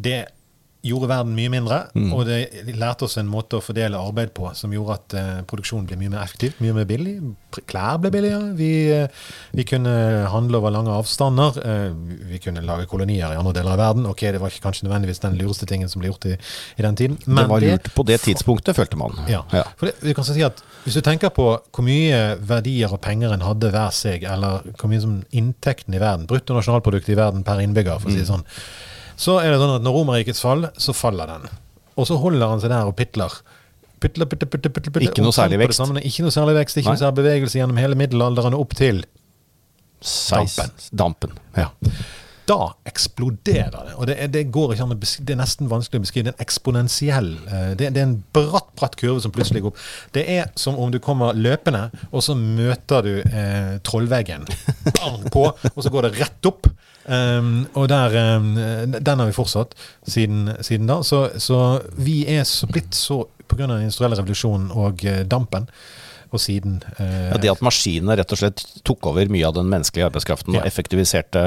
det 0.00 0.26
gjorde 0.86 1.08
verden 1.10 1.34
mye 1.34 1.50
mindre. 1.50 1.78
Mm. 1.98 2.10
Og 2.14 2.24
det 2.28 2.74
lærte 2.78 3.06
oss 3.08 3.16
en 3.18 3.28
måte 3.30 3.58
å 3.58 3.62
fordele 3.64 3.98
arbeid 3.98 4.30
på 4.36 4.50
som 4.54 4.72
gjorde 4.72 4.94
at 4.94 5.16
uh, 5.18 5.30
produksjonen 5.48 5.88
ble 5.88 5.98
mye 5.98 6.12
mer 6.12 6.22
effektiv, 6.22 6.54
mye 6.62 6.76
mer 6.76 6.86
billig. 6.88 7.16
Klær 7.66 7.98
ble 8.02 8.12
billigere. 8.14 8.52
Vi, 8.58 8.70
uh, 8.94 9.30
vi 9.58 9.64
kunne 9.66 9.94
handle 10.30 10.60
over 10.60 10.74
lange 10.74 10.94
avstander. 10.94 11.58
Uh, 11.58 11.96
vi 12.30 12.38
kunne 12.42 12.62
lage 12.66 12.86
kolonier 12.90 13.34
i 13.34 13.40
andre 13.40 13.56
deler 13.58 13.74
av 13.74 13.82
verden. 13.82 14.06
Ok, 14.10 14.22
det 14.34 14.42
var 14.42 14.54
ikke 14.54 14.68
kanskje 14.68 14.86
nødvendigvis 14.86 15.22
den 15.24 15.38
lureste 15.40 15.66
tingen 15.70 15.90
som 15.90 16.02
ble 16.02 16.12
gjort 16.12 16.28
i, 16.30 16.36
i 16.78 16.86
den 16.86 16.98
tiden. 17.00 17.18
Men 17.26 17.42
det 17.42 17.48
var 17.50 17.66
lurt 17.66 17.90
på 17.96 18.06
det 18.06 18.20
tidspunktet, 18.26 18.78
følte 18.78 19.00
man. 19.00 19.18
ja. 19.28 19.42
For 19.78 19.90
det, 19.90 19.96
vi 20.04 20.14
kan 20.14 20.26
si 20.26 20.42
at 20.46 20.62
Hvis 20.84 20.94
du 20.94 21.02
tenker 21.04 21.32
på 21.34 21.48
hvor 21.58 21.84
mye 21.84 22.36
verdier 22.48 22.92
og 22.94 23.02
penger 23.04 23.34
en 23.34 23.42
hadde 23.44 23.72
hver 23.74 23.90
seg, 23.94 24.22
eller 24.30 24.62
hvor 24.78 24.90
mye 24.92 25.02
som 25.02 25.18
inntekten 25.34 25.96
i 25.96 26.00
verden, 26.00 26.28
bruttonasjonalproduktet 26.30 27.12
i 27.12 27.18
verden 27.18 27.42
per 27.46 27.60
innbygger, 27.64 27.98
for 27.98 28.10
å 28.10 28.14
si 28.14 28.22
Mm. 28.22 28.28
sånn, 28.30 28.46
så 29.18 29.38
er 29.42 29.50
det 29.52 29.58
sånn 29.60 29.76
at 29.76 29.82
når 29.86 29.96
Romerrikets 29.98 30.42
fall, 30.44 30.68
så 30.78 30.94
faller 30.94 31.26
den. 31.32 31.48
Og 31.98 32.06
så 32.06 32.18
holder 32.22 32.52
han 32.52 32.60
seg 32.62 32.70
der 32.70 32.86
og 32.86 32.94
pitler. 32.98 33.32
Pitler, 33.98 34.28
pitler, 34.30 34.46
pitler, 34.52 34.70
pitler, 34.70 34.92
pitler, 34.94 35.08
Ikke 35.10 35.24
noe 35.24 35.34
særlig 35.34 35.58
vekst. 35.64 35.82
Ikke 36.06 36.22
noe 36.28 36.34
særlig 36.34 36.54
vekst, 36.60 36.78
ikke 36.78 36.86
Nei. 36.86 36.94
noe 36.94 37.02
særlig 37.02 37.18
bevegelse 37.18 37.58
gjennom 37.58 37.80
hele 37.82 37.98
middelalderen 37.98 38.54
og 38.54 38.68
opp 38.68 38.76
til 38.78 39.02
Seis- 39.98 40.54
Dampen. 40.94 41.34
Dampen. 41.34 41.38
ja. 41.58 41.68
Da 42.48 42.58
eksploderer 42.88 43.74
det. 43.76 43.94
Og 43.96 44.08
det 44.08 44.16
det 44.32 44.44
går 44.54 44.74
ikke 44.74 44.86
an 44.86 44.94
å 44.94 44.98
beskrive, 44.98 45.26
Det 45.28 45.34
er 45.34 45.40
nesten 45.42 45.70
vanskelig 45.70 46.00
å 46.00 46.06
beskrive. 46.06 46.28
Det 46.28 46.32
er 46.32 46.38
en 46.38 46.46
eksponentiell 46.46 47.30
eh, 47.46 47.70
det, 47.78 47.92
det 47.94 48.02
er 48.02 48.08
en 48.08 48.18
bratt, 48.34 48.70
bratt 48.78 48.96
kurve 49.00 49.22
som 49.24 49.34
plutselig 49.34 49.64
går 49.64 49.74
opp. 49.74 49.86
Det 50.16 50.24
er 50.38 50.50
som 50.56 50.78
om 50.80 50.92
du 50.92 50.98
kommer 51.02 51.36
løpende, 51.36 51.88
og 52.10 52.24
så 52.24 52.36
møter 52.38 53.06
du 53.06 53.14
eh, 53.22 53.78
trollveggen 53.84 54.46
Bang, 54.98 55.28
på, 55.32 55.48
og 55.74 55.80
så 55.84 55.92
går 55.92 56.08
det 56.08 56.16
rett 56.20 56.50
opp. 56.50 56.70
Um, 57.08 57.62
og 57.72 57.86
der, 57.88 58.12
um, 58.36 58.50
Den 59.00 59.18
har 59.18 59.26
vi 59.26 59.32
fortsatt 59.32 59.72
siden, 60.04 60.50
siden 60.60 60.90
da. 60.90 61.00
Så, 61.02 61.22
så 61.40 61.80
vi 61.96 62.20
er 62.28 62.44
blitt 62.68 62.92
så 62.94 63.22
pga. 63.48 63.66
den 63.66 63.86
industrielle 63.86 64.18
revolusjonen 64.18 64.70
og 64.76 65.04
eh, 65.08 65.24
dampen, 65.24 65.68
og 66.30 66.40
siden 66.42 66.78
eh, 66.98 67.28
Ja, 67.32 67.38
det 67.40 67.50
at 67.52 67.62
maskinene 67.64 68.16
rett 68.18 68.32
og 68.34 68.40
slett 68.40 68.62
tok 68.86 69.06
over 69.10 69.28
mye 69.32 69.46
av 69.48 69.54
den 69.56 69.68
menneskelige 69.70 70.08
arbeidskraften 70.10 70.54
Ja. 70.56 70.60
og 70.62 70.68
effektiviserte 70.70 71.42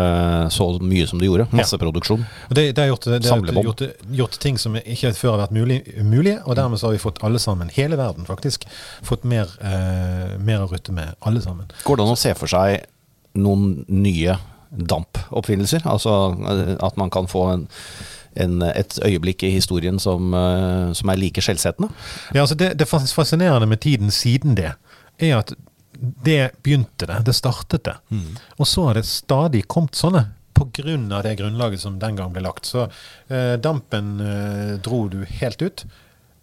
så 0.54 0.68
mye 0.82 1.08
som 1.10 1.20
de 1.22 1.28
gjorde. 1.30 1.48
Masseproduksjon. 1.56 2.24
Ja. 2.26 2.54
Det, 2.58 2.66
det 2.76 2.84
har 2.84 2.90
gjort, 2.92 3.08
det 3.12 3.30
har 3.30 3.64
gjort, 3.64 3.84
gjort 4.22 4.40
ting 4.44 4.58
som 4.62 4.76
ikke 4.82 5.14
før 5.18 5.36
har 5.36 5.44
vært 5.46 5.56
mulig, 5.58 5.82
umulige, 6.00 6.40
og 6.46 6.56
dermed 6.60 6.82
så 6.82 6.90
har 6.90 6.96
vi 6.98 7.04
fått 7.04 7.22
alle 7.28 7.40
sammen, 7.40 7.70
hele 7.76 8.00
verden 8.00 8.26
faktisk, 8.30 8.66
fått 9.06 9.24
mer, 9.28 9.52
eh, 9.62 10.38
mer 10.42 10.66
å 10.66 10.70
rutte 10.72 10.92
med. 10.96 11.14
Alle 11.22 11.42
sammen. 11.44 11.70
Går 11.86 11.98
det 12.02 12.06
an 12.08 12.16
å 12.16 12.20
se 12.20 12.34
for 12.38 12.52
seg 12.52 12.86
noen 13.38 13.84
nye 13.88 14.38
dampoppfinnelser? 14.72 15.86
Altså 15.90 16.16
eh, 16.48 16.76
at 16.84 16.98
man 17.00 17.10
kan 17.14 17.28
få 17.32 17.46
en, 17.54 17.68
en, 18.36 18.62
et 18.62 19.00
øyeblikk 19.06 19.44
i 19.48 19.54
historien 19.56 20.00
som, 20.00 20.34
eh, 20.34 20.92
som 20.98 21.12
er 21.12 21.20
like 21.20 21.44
skjellsettende? 21.44 21.92
Ja, 22.34 22.44
altså 22.46 22.58
det, 22.60 22.74
det 22.80 22.88
fascinerende 22.90 23.68
med 23.68 23.82
tiden 23.84 24.12
siden 24.12 24.56
det, 24.60 24.74
er 25.22 25.38
at 25.40 25.54
det 26.02 26.52
begynte 26.64 27.06
det. 27.06 27.20
Det 27.28 27.36
startet 27.38 27.84
det. 27.86 27.98
Og 28.58 28.68
så 28.68 28.88
har 28.88 28.98
det 28.98 29.06
stadig 29.06 29.66
kommet 29.70 29.98
sånne. 30.00 30.26
På 30.58 30.66
grunn 30.74 31.12
av 31.14 31.24
det 31.26 31.36
grunnlaget 31.40 31.82
som 31.82 32.00
den 32.00 32.18
gang 32.18 32.34
ble 32.34 32.44
lagt. 32.44 32.68
Så 32.70 32.88
eh, 33.30 33.58
dampen 33.62 34.16
eh, 34.22 34.72
dro 34.84 35.06
du 35.12 35.22
helt 35.40 35.62
ut. 35.62 35.86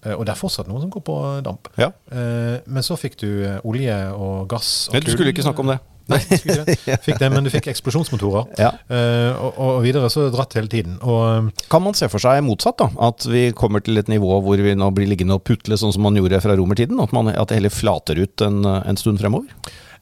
Eh, 0.04 0.14
og 0.14 0.25
det 0.26 0.35
er 0.35 0.38
fortsatt 0.38 0.71
noen 0.71 0.85
som 0.87 0.92
går 0.95 1.04
på 1.07 1.18
damp. 1.47 1.71
Ja. 1.80 1.90
Eh, 2.11 2.59
men 2.66 2.87
så 2.87 2.97
fikk 2.99 3.18
du 3.23 3.28
eh, 3.45 3.59
olje 3.68 3.99
og 4.14 4.49
gass 4.50 4.88
og 4.88 4.97
Nei, 4.97 5.04
du 5.07 5.12
skulle 5.12 5.35
ikke 5.35 5.47
snakke 5.47 5.64
om 5.64 5.73
det. 5.75 5.78
Nei, 6.08 6.18
du 6.24 6.34
skulle 6.40 6.62
ikke 6.62 6.76
det. 6.86 6.98
Fikk 7.04 7.18
det, 7.20 7.28
men 7.32 7.46
du 7.46 7.50
fikk 7.52 7.68
eksplosjonsmotorer. 7.72 8.46
Ja. 8.60 8.70
Uh, 8.88 9.32
og, 9.36 9.58
og 9.64 9.80
videre 9.84 10.08
så 10.12 10.28
dratt 10.32 10.56
hele 10.56 10.70
tiden. 10.72 10.96
Og 11.04 11.24
eh, 11.26 11.66
Kan 11.72 11.84
man 11.84 11.96
se 11.98 12.08
for 12.10 12.22
seg 12.22 12.40
motsatt, 12.46 12.78
da? 12.80 12.88
At 13.10 13.26
vi 13.28 13.48
kommer 13.56 13.84
til 13.84 14.00
et 14.00 14.08
nivå 14.10 14.40
hvor 14.44 14.62
vi 14.62 14.72
nå 14.78 14.88
blir 14.96 15.10
liggende 15.10 15.36
og 15.36 15.44
putle 15.48 15.76
sånn 15.80 15.92
som 15.94 16.06
man 16.06 16.16
gjorde 16.18 16.40
fra 16.44 16.56
romertiden? 16.58 17.00
At, 17.04 17.12
man, 17.16 17.28
at 17.32 17.50
det 17.50 17.60
heller 17.60 17.74
flater 17.74 18.20
ut 18.20 18.44
en, 18.44 18.64
en 18.64 19.00
stund 19.00 19.20
fremover? 19.22 19.52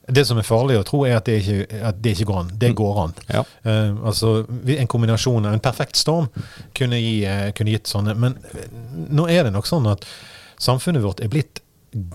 det 0.07 0.23
som 0.23 0.39
er 0.39 0.47
farlig 0.47 0.77
å 0.79 0.85
tro, 0.87 1.01
er 1.03 1.17
at 1.19 1.27
det 1.27 1.41
ikke, 1.41 1.81
at 1.89 1.97
det 1.99 2.13
ikke 2.15 2.29
går 2.29 2.37
an. 2.39 2.51
Det 2.63 2.69
går 2.79 2.99
an. 3.03 3.15
Ja. 3.27 3.41
Uh, 3.67 4.07
altså, 4.07 4.37
En 4.77 4.91
kombinasjon 4.91 5.49
av 5.49 5.57
en 5.57 5.65
perfekt 5.65 5.99
storm 5.99 6.29
kunne, 6.79 7.01
gi, 7.03 7.27
kunne 7.59 7.75
gitt 7.75 7.91
sånne. 7.91 8.15
Men 8.15 8.39
nå 9.11 9.27
er 9.33 9.49
det 9.49 9.55
nok 9.57 9.67
sånn 9.67 9.91
at 9.91 10.07
samfunnet 10.63 11.03
vårt 11.03 11.25
er 11.25 11.33
blitt 11.33 11.66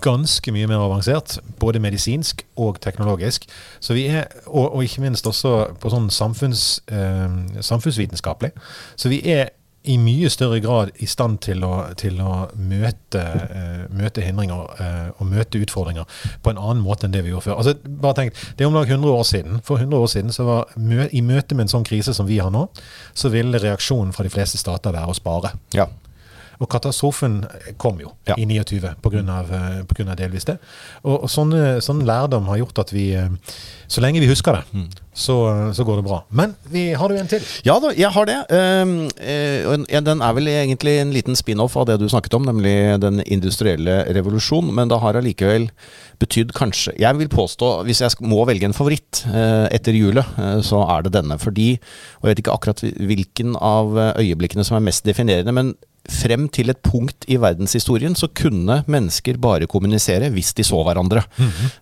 ganske 0.02 0.52
mye 0.54 0.68
mer 0.70 0.84
avansert, 0.84 1.38
både 1.60 1.80
medisinsk 1.82 2.44
og 2.60 2.80
teknologisk. 2.84 3.48
Så 3.80 3.96
vi 3.98 4.06
er, 4.06 4.28
og, 4.46 4.74
og 4.74 4.84
ikke 4.84 5.02
minst 5.04 5.26
også 5.26 5.72
på 5.80 5.92
sånn 5.92 6.10
samfunns, 6.12 6.82
eh, 6.92 7.58
samfunnsvitenskapelig. 7.60 8.52
Så 8.96 9.12
vi 9.12 9.22
er 9.32 9.50
i 9.82 9.96
mye 9.98 10.30
større 10.30 10.60
grad 10.62 10.92
i 11.02 11.08
stand 11.10 11.40
til 11.42 11.64
å, 11.66 11.72
til 11.98 12.20
å 12.22 12.46
møte, 12.54 13.22
eh, 13.22 13.80
møte 13.90 14.22
hindringer 14.22 14.68
eh, 14.78 15.08
og 15.16 15.26
møte 15.26 15.58
utfordringer 15.62 16.06
på 16.42 16.52
en 16.52 16.60
annen 16.60 16.84
måte 16.84 17.08
enn 17.08 17.14
det 17.14 17.24
vi 17.26 17.32
gjorde 17.32 17.48
før. 17.48 17.58
Altså, 17.58 17.74
bare 18.04 18.18
tenk, 18.20 18.38
Det 18.56 18.62
er 18.62 18.70
om 18.70 18.78
lag 18.78 18.86
100 18.86 19.10
år 19.10 19.26
siden. 19.26 19.58
For 19.66 19.82
100 19.82 19.98
år 19.98 20.12
siden 20.12 20.34
så 20.34 20.46
var 20.46 20.76
mø 20.76 21.08
i 21.10 21.24
møte 21.26 21.58
med 21.58 21.66
en 21.66 21.74
sånn 21.74 21.88
krise 21.88 22.14
som 22.14 22.30
vi 22.30 22.38
har 22.38 22.52
nå, 22.54 22.68
så 23.14 23.32
ville 23.34 23.58
reaksjonen 23.62 24.14
fra 24.14 24.26
de 24.26 24.30
fleste 24.30 24.60
stater 24.60 24.94
være 24.94 25.10
å 25.10 25.18
spare. 25.18 25.56
Ja. 25.74 25.88
Og 26.60 26.68
katastrofen 26.70 27.44
kom 27.78 27.98
jo 28.00 28.12
Ja. 28.28 28.34
i 28.38 28.44
29 28.46 28.94
pga. 29.02 29.18
eh, 29.52 29.82
på 29.84 29.94
grunn 29.96 30.08
av 30.10 30.16
delvis 30.16 30.44
det. 30.44 30.58
Og, 31.04 31.22
og 31.24 31.28
sånne, 31.30 31.80
sånn 31.82 32.04
lærdom 32.06 32.46
har 32.46 32.58
gjort 32.58 32.78
at 32.78 32.92
vi 32.92 33.12
eh, 33.14 33.28
Så 33.88 34.00
lenge 34.00 34.20
vi 34.20 34.26
husker 34.28 34.52
det, 34.52 34.64
Mm. 34.72 34.88
så, 35.14 35.34
så 35.74 35.84
går 35.84 35.96
det 36.00 36.04
bra. 36.06 36.22
Men 36.30 36.54
vi 36.70 36.92
har 36.94 37.08
du 37.08 37.16
en 37.18 37.26
til. 37.28 37.42
Ja 37.64 37.78
da, 37.78 37.90
jeg 37.92 38.08
har 38.10 38.24
det. 38.24 38.38
Og 39.68 39.84
den 40.06 40.22
er 40.24 40.32
vel 40.32 40.48
egentlig 40.48 40.94
en 41.02 41.12
liten 41.12 41.36
spin-off 41.36 41.76
av 41.76 41.86
det 41.90 41.98
du 42.00 42.06
snakket 42.08 42.34
om, 42.38 42.46
nemlig 42.48 42.72
den 43.02 43.20
industrielle 43.26 43.98
revolusjon. 44.16 44.72
Men 44.74 44.88
det 44.88 44.98
har 45.02 45.18
allikevel 45.20 45.68
betydd 46.22 46.52
kanskje 46.56 46.94
Jeg 46.98 47.18
vil 47.18 47.28
påstå, 47.28 47.84
hvis 47.84 48.00
jeg 48.00 48.16
må 48.24 48.46
velge 48.48 48.64
en 48.64 48.72
favoritt 48.76 49.24
etter 49.28 49.92
julet, 49.92 50.24
så 50.64 50.82
er 50.88 51.02
det 51.02 51.12
denne. 51.18 51.36
Fordi, 51.42 51.74
og 52.22 52.28
jeg 52.28 52.30
vet 52.36 52.42
ikke 52.44 52.56
akkurat 52.56 52.80
hvilken 52.96 53.56
av 53.60 53.92
øyeblikkene 54.16 54.64
som 54.64 54.76
er 54.78 54.86
mest 54.88 55.04
definerende, 55.04 55.52
men 55.52 55.74
frem 56.12 56.46
til 56.52 56.72
et 56.72 56.80
punkt 56.84 57.26
i 57.30 57.38
verdenshistorien 57.40 58.14
så 58.18 58.28
kunne 58.36 58.82
mennesker 58.90 59.38
bare 59.42 59.68
kommunisere 59.70 60.30
hvis 60.34 60.52
de 60.58 60.66
så 60.66 60.80
hverandre. 60.84 61.24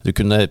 Du 0.06 0.12
kunne 0.16 0.42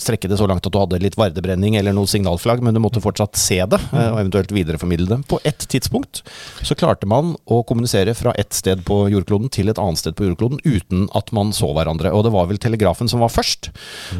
strekke 0.00 0.30
det 0.30 0.38
så 0.40 0.48
langt 0.50 0.66
at 0.66 0.74
du 0.74 0.80
hadde 0.80 1.00
litt 1.02 1.18
vardebrenning 1.18 1.78
eller 1.78 1.94
noe 1.96 2.10
signalflagg, 2.10 2.62
men 2.64 2.76
du 2.76 2.82
måtte 2.82 3.02
fortsatt 3.04 3.38
se 3.40 3.60
det, 3.60 3.80
eh, 3.92 4.10
og 4.12 4.20
eventuelt 4.22 4.52
videreformidle 4.54 5.08
det. 5.10 5.20
På 5.30 5.40
ett 5.44 5.66
tidspunkt 5.70 6.22
så 6.62 6.76
klarte 6.78 7.08
man 7.10 7.34
å 7.50 7.62
kommunisere 7.66 8.14
fra 8.16 8.34
ett 8.40 8.54
sted 8.56 8.84
på 8.86 9.04
jordkloden 9.12 9.50
til 9.54 9.72
et 9.72 9.80
annet 9.80 10.00
sted 10.00 10.16
på 10.18 10.28
jordkloden 10.28 10.60
uten 10.64 11.08
at 11.16 11.32
man 11.36 11.52
så 11.56 11.72
hverandre. 11.74 12.12
Og 12.14 12.26
det 12.26 12.34
var 12.34 12.48
vel 12.50 12.60
telegrafen 12.62 13.10
som 13.10 13.24
var 13.24 13.32
først, 13.32 13.70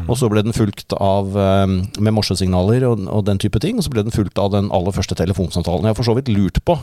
og 0.05 0.15
så 0.19 0.29
ble 0.31 0.45
den 0.45 0.55
fulgt 0.55 0.95
av 0.97 1.35
eh, 1.37 1.65
med 1.99 2.15
morsesignaler 2.17 2.87
og, 2.89 3.05
og 3.11 3.25
den 3.29 3.41
type 3.41 3.61
ting, 3.63 3.79
og 3.79 3.87
så 3.87 3.93
ble 3.93 4.05
den 4.07 4.15
fulgt 4.15 4.41
av 4.41 4.53
den 4.55 4.71
aller 4.75 4.95
første 4.95 5.17
telefonsamtalen. 5.17 5.85
Jeg 5.87 5.95
har 5.95 5.99
for 5.99 6.09
så 6.09 6.17
vidt 6.17 6.31
lurt 6.33 6.61
på 6.65 6.77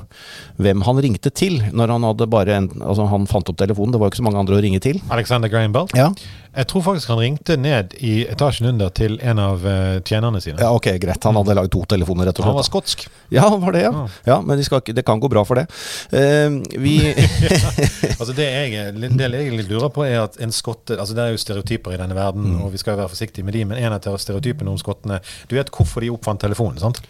hvem 0.62 0.84
han 0.86 1.00
ringte 1.02 1.32
til 1.34 1.60
når 1.72 1.96
han 1.96 2.06
hadde 2.06 2.11
bare 2.16 2.54
en, 2.56 2.68
altså 2.80 3.06
han 3.10 3.26
fant 3.26 3.48
opp 3.48 3.56
telefonen, 3.58 3.92
det 3.92 4.00
var 4.00 4.06
jo 4.08 4.12
ikke 4.14 4.20
så 4.22 4.28
mange 4.28 4.38
andre 4.38 4.56
å 4.56 4.62
ringe 4.62 4.80
til. 4.80 5.00
Alexander 5.10 5.48
Graham 5.48 5.72
Bell. 5.72 5.86
Ja, 5.96 6.10
Jeg 6.54 6.66
tror 6.68 6.82
faktisk 6.84 7.08
han 7.08 7.18
ringte 7.18 7.56
ned 7.56 7.94
i 8.04 8.26
etasjen 8.28 8.66
under 8.68 8.90
til 8.92 9.14
en 9.24 9.38
av 9.40 9.62
eh, 9.66 10.00
tjenerne 10.04 10.40
sine. 10.44 10.58
ja 10.60 10.68
ok, 10.76 10.90
greit. 11.00 11.24
Han 11.24 11.34
hadde 11.40 11.54
lagd 11.56 11.70
to 11.72 11.80
telefoner, 11.88 12.26
rett 12.28 12.38
og 12.38 12.44
Han 12.44 12.54
var 12.58 12.66
skotsk. 12.68 13.06
Ja, 13.32 13.46
han 13.48 13.60
var 13.62 13.72
det, 13.72 13.82
ja. 13.86 13.92
Ah. 13.92 14.08
ja 14.26 14.36
men 14.44 14.58
de 14.60 14.64
skal 14.64 14.82
det 14.84 15.04
kan 15.08 15.18
gå 15.20 15.30
bra 15.32 15.44
for 15.48 15.56
det. 15.56 15.64
Uh, 16.12 16.60
vi 16.78 16.98
Altså 18.20 18.32
Det 18.36 18.44
jeg, 18.44 18.92
det 19.16 19.30
jeg 19.32 19.52
litt 19.56 19.70
lurer 19.72 19.88
på, 19.92 20.04
er 20.04 20.20
at 20.26 20.36
en 20.44 20.52
skotte 20.52 20.98
altså 20.98 21.14
Det 21.16 21.24
er 21.24 21.32
jo 21.32 21.40
stereotyper 21.40 21.94
i 21.96 22.00
denne 22.02 22.14
verden, 22.18 22.42
Mm. 22.52 22.62
og 22.64 22.72
vi 22.72 22.78
skal 22.80 22.94
jo 22.96 23.02
være 23.04 23.12
forsiktige 23.12 23.44
med 23.44 23.54
de, 23.54 23.64
men 23.64 23.78
en 23.78 23.92
av 23.96 24.18
stereotypene 24.18 24.70
om 24.70 24.78
skottene 24.80 25.20
Du 25.48 25.54
vet 25.56 25.70
hvorfor 25.70 26.00
de 26.02 26.10
oppfant 26.10 26.40
telefonen? 26.42 26.78
sant? 26.82 27.00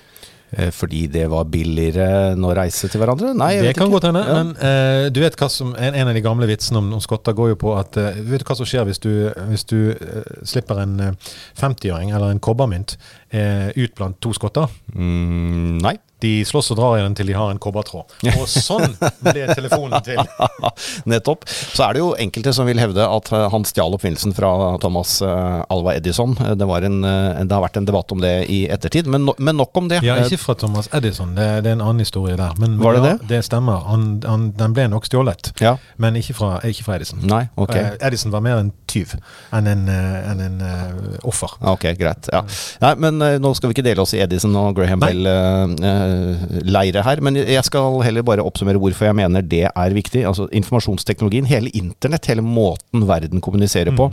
Eh, 0.56 0.70
Fordi 0.74 1.06
det 1.12 1.24
var 1.32 1.44
billigere 1.50 2.32
enn 2.32 2.44
å 2.44 2.52
reise 2.56 2.88
til 2.92 3.00
hverandre? 3.02 3.32
Nei, 3.34 3.52
jeg 3.56 3.62
Det 3.62 3.68
vet 3.70 3.76
kan 3.78 3.86
ikke. 3.88 3.94
godt 3.98 4.06
hende, 4.10 4.22
Ja. 4.26 4.36
men 4.42 4.52
uh, 4.56 5.10
du 5.10 5.20
vet 5.20 5.36
hva 5.40 5.48
som 5.50 5.74
en, 5.74 5.94
en 5.94 6.08
av 6.08 6.14
de 6.14 6.20
gamle 6.24 6.46
vitsene 6.50 6.78
om, 6.78 6.92
om 6.94 7.00
skotter 7.00 7.32
går 7.38 7.52
jo 7.54 7.56
på 7.62 7.74
at 7.78 7.96
uh, 7.96 8.12
Vet 8.22 8.44
du 8.44 8.48
hva 8.48 8.56
som 8.56 8.66
skjer 8.68 8.84
hvis 8.88 9.00
du, 9.02 9.10
hvis 9.50 9.64
du 9.68 9.76
uh, 9.92 10.22
slipper 10.44 10.82
en 10.84 10.94
eh, 11.00 11.12
50-åring 11.60 12.12
eller 12.14 12.30
en 12.32 12.40
kobbermynt 12.42 12.96
ut 13.32 13.94
blant 13.96 14.18
to 14.20 14.32
skotter? 14.36 14.68
mm, 14.94 15.78
Nei. 15.82 15.96
De 16.22 16.32
slåss 16.46 16.72
og 16.74 16.78
drar 16.78 16.98
i 16.98 17.02
den 17.02 17.16
til 17.18 17.28
de 17.30 17.36
har 17.36 17.50
en 17.52 17.60
kobbertråd. 17.62 18.14
Og 18.38 18.46
sånn 18.48 18.94
ble 19.24 19.46
telefonen 19.52 20.02
til. 20.06 20.20
Nettopp. 21.10 21.46
Så 21.48 21.86
er 21.86 21.96
det 21.96 22.02
jo 22.02 22.12
enkelte 22.22 22.54
som 22.54 22.68
vil 22.68 22.80
hevde 22.82 23.06
at 23.06 23.32
eh, 23.34 23.48
han 23.52 23.66
stjal 23.68 23.96
oppfinnelsen 23.96 24.34
fra 24.36 24.52
Thomas 24.82 25.18
eh, 25.24 25.58
Alva 25.72 25.96
Edison. 25.98 26.36
Det, 26.38 26.68
en, 26.86 27.00
det, 27.02 27.52
har 27.52 27.64
vært 27.64 27.80
en 27.80 27.88
debatt 27.88 28.14
om 28.14 28.22
det 28.22 28.32
i 28.52 28.62
ettertid, 28.72 29.10
men, 29.10 29.26
no, 29.28 29.36
men 29.38 29.58
nok 29.58 29.76
om 29.82 29.90
det. 29.90 30.02
Ja, 30.06 30.18
ikke 30.22 30.40
fra 30.40 30.56
Thomas 30.58 30.90
Edison, 30.94 31.34
det, 31.38 31.48
det 31.66 31.72
er 31.72 31.78
en 31.78 31.84
annen 31.84 32.04
historie 32.04 32.38
der. 32.38 32.54
Men, 32.62 32.78
Var 32.82 32.98
det 32.98 33.02
ja, 33.02 33.08
det? 33.10 33.30
Det 33.32 33.42
stemmer. 33.48 33.82
Han, 33.90 34.06
han, 34.26 34.50
den 34.58 34.76
ble 34.76 34.88
nok 34.92 35.08
stjålet, 35.08 35.52
ja. 35.62 35.76
men 36.02 36.18
ikke 36.20 36.38
fra, 36.38 36.54
ikke 36.68 36.86
fra 36.86 37.00
Edison. 37.00 37.22
Nei, 37.28 37.44
ok. 37.60 37.74
Edison 37.98 38.34
var 38.34 38.44
mer 38.44 38.62
en 38.62 38.72
tyv 38.92 39.14
enn 39.52 39.68
en, 39.68 39.84
en, 39.88 40.42
en 40.46 40.64
uh, 40.64 41.28
offer. 41.28 41.52
Ok, 41.72 41.86
greit. 41.98 42.28
Ja. 42.32 42.42
Nei, 42.82 42.92
men 43.04 43.20
uh, 43.22 43.36
nå 43.42 43.52
skal 43.56 43.70
vi 43.70 43.76
ikke 43.76 43.86
dele 43.86 44.04
oss 44.04 44.14
i 44.16 44.22
Edison 44.24 44.56
og 44.58 44.76
Graham 44.78 45.02
Bell-leire 45.02 47.02
uh, 47.02 47.08
her. 47.08 47.22
Men 47.24 47.38
jeg 47.40 47.64
skal 47.68 48.00
heller 48.06 48.26
bare 48.26 48.44
oppsummere 48.44 48.80
hvorfor 48.82 49.08
jeg 49.08 49.18
mener 49.18 49.44
det 49.44 49.64
er 49.68 49.96
viktig. 49.96 50.24
Altså 50.28 50.48
Informasjonsteknologien, 50.52 51.48
hele 51.50 51.72
internett, 51.78 52.28
hele 52.30 52.44
måten 52.44 53.06
verden 53.08 53.42
kommuniserer 53.44 53.94
på. 53.96 54.08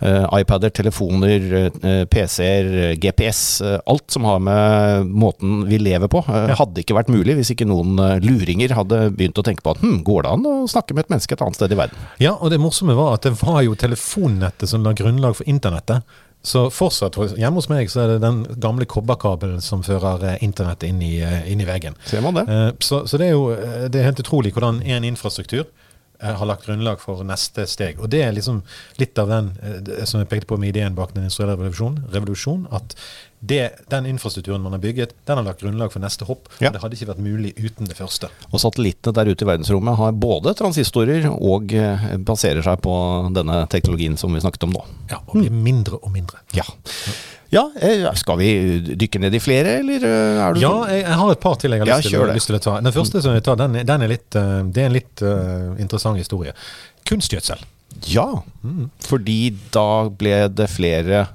Mm. 0.00 0.26
iPader, 0.40 0.72
telefoner, 0.74 1.44
PC-er, 2.10 2.94
GPS. 3.00 3.40
alt 3.62 4.12
som 4.12 4.26
har 4.28 4.40
med 4.42 5.10
måten 5.10 5.62
vi 5.68 5.78
lever 5.80 6.10
på, 6.10 6.22
hadde 6.24 6.82
ikke 6.82 6.96
vært 6.96 7.12
mulig 7.12 7.36
hvis 7.38 7.52
ikke 7.54 7.68
noen 7.68 7.98
luringer 8.24 8.74
hadde 8.76 9.00
begynt 9.14 9.38
å 9.40 9.44
tenke 9.46 9.64
på 9.64 9.74
at 9.74 9.82
hm, 9.82 10.00
går 10.06 10.24
det 10.24 10.32
an 10.34 10.48
å 10.48 10.54
snakke 10.70 10.96
med 10.96 11.06
et 11.06 11.14
menneske 11.14 11.36
et 11.36 11.44
annet 11.44 11.58
sted 11.58 11.74
i 11.74 11.78
verden? 11.78 12.06
Ja, 12.22 12.34
og 12.36 12.52
det 12.52 12.60
morsomme 12.62 12.96
var 12.98 13.18
at 13.18 13.26
det 13.26 13.34
var 13.40 13.62
jo 13.66 13.76
telefonnettet 14.24 14.68
som 14.68 14.82
la 14.84 14.92
grunnlag 14.92 15.36
for 15.36 15.48
internettet. 15.48 16.02
Så 16.42 16.68
fortsatt 16.70 17.16
hjemme 17.38 17.56
hos 17.56 17.70
meg 17.70 17.88
så 17.90 18.02
er 18.02 18.08
det 18.12 18.22
den 18.22 18.44
gamle 18.60 18.84
kobberkabelen 18.84 19.62
som 19.62 19.82
fører 19.82 20.36
internettet 20.42 20.90
inn 20.90 21.00
i, 21.00 21.22
inn 21.48 21.60
i 21.60 21.64
veggen. 21.64 21.96
Ser 22.04 22.20
man 22.20 22.34
det? 22.34 22.44
Så, 22.80 23.06
så, 23.06 23.16
det 23.16 23.30
er 23.30 23.32
jo 23.32 23.54
det 23.88 24.00
er 24.00 24.10
helt 24.10 24.20
utrolig 24.20 24.52
hvordan 24.52 24.82
en 24.82 25.04
infrastruktur 25.04 25.64
har 26.20 26.46
lagt 26.46 26.66
grunnlag 26.66 27.00
for 27.00 27.24
neste 27.24 27.66
steg. 27.66 27.98
Og 28.00 28.10
det 28.12 28.22
er 28.22 28.32
liksom 28.36 28.62
litt 29.00 29.18
av 29.18 29.28
den 29.32 29.50
som 30.04 30.20
jeg 30.20 30.28
pekte 30.28 30.48
på 30.52 30.58
med 30.60 30.74
ideen 30.74 30.94
bak 30.96 31.14
den 31.14 31.24
industrielle 31.24 31.56
revolusjonen, 31.56 32.04
revolusjon, 32.12 32.68
at 32.72 32.94
det, 33.46 33.64
den 33.92 34.06
infrastrukturen 34.10 34.62
man 34.64 34.76
har 34.76 34.82
bygget, 34.82 35.14
den 35.28 35.40
har 35.40 35.46
lagt 35.46 35.60
grunnlag 35.60 35.92
for 35.92 36.02
neste 36.04 36.26
hopp. 36.28 36.48
Ja. 36.62 36.72
Det 36.72 36.80
hadde 36.82 36.96
ikke 36.96 37.10
vært 37.12 37.22
mulig 37.24 37.52
uten 37.60 37.90
det 37.90 37.98
første. 37.98 38.30
Og 38.50 38.62
satellittene 38.62 39.16
der 39.16 39.30
ute 39.32 39.44
i 39.44 39.50
verdensrommet 39.50 39.98
har 40.00 40.16
både 40.16 40.54
transistorer 40.58 41.28
og 41.34 41.74
baserer 42.24 42.64
seg 42.64 42.80
på 42.84 42.96
denne 43.36 43.64
teknologien 43.72 44.16
som 44.20 44.34
vi 44.34 44.42
snakket 44.44 44.68
om 44.68 44.74
nå. 44.78 44.84
Ja, 45.12 45.20
og 45.26 45.38
blir 45.38 45.52
mindre 45.52 46.00
og 46.00 46.12
mindre. 46.14 46.40
Ja. 46.56 46.66
Ja, 47.54 47.68
skal 48.18 48.40
vi 48.40 48.48
dykke 48.98 49.20
ned 49.22 49.36
i 49.36 49.40
flere, 49.42 49.76
eller 49.82 50.02
er 50.08 50.56
du 50.56 50.62
Ja, 50.64 50.72
jeg, 50.90 51.04
jeg 51.04 51.18
har 51.20 51.30
et 51.30 51.42
par 51.44 51.60
til 51.60 51.76
jeg 51.76 51.84
har 51.84 51.90
lyst, 51.90 52.10
til, 52.10 52.32
lyst 52.34 52.50
til, 52.50 52.58
å 52.58 52.62
ta. 52.64 52.80
Den 52.82 52.96
første 52.96 53.22
som 53.22 53.36
jeg 53.36 53.44
tar, 53.46 53.60
den, 53.60 53.78
den 53.86 54.06
er 54.06 54.10
litt, 54.10 54.26
det 54.32 54.82
er 54.82 54.88
en 54.88 54.96
litt 54.96 55.22
uh, 55.22 55.70
interessant 55.78 56.18
historie. 56.18 56.54
Kunstgjødsel. 57.06 57.62
Ja, 58.10 58.26
mm. 58.64 58.88
fordi 59.06 59.54
da 59.74 60.08
ble 60.10 60.48
det 60.50 60.66
flere 60.72 61.26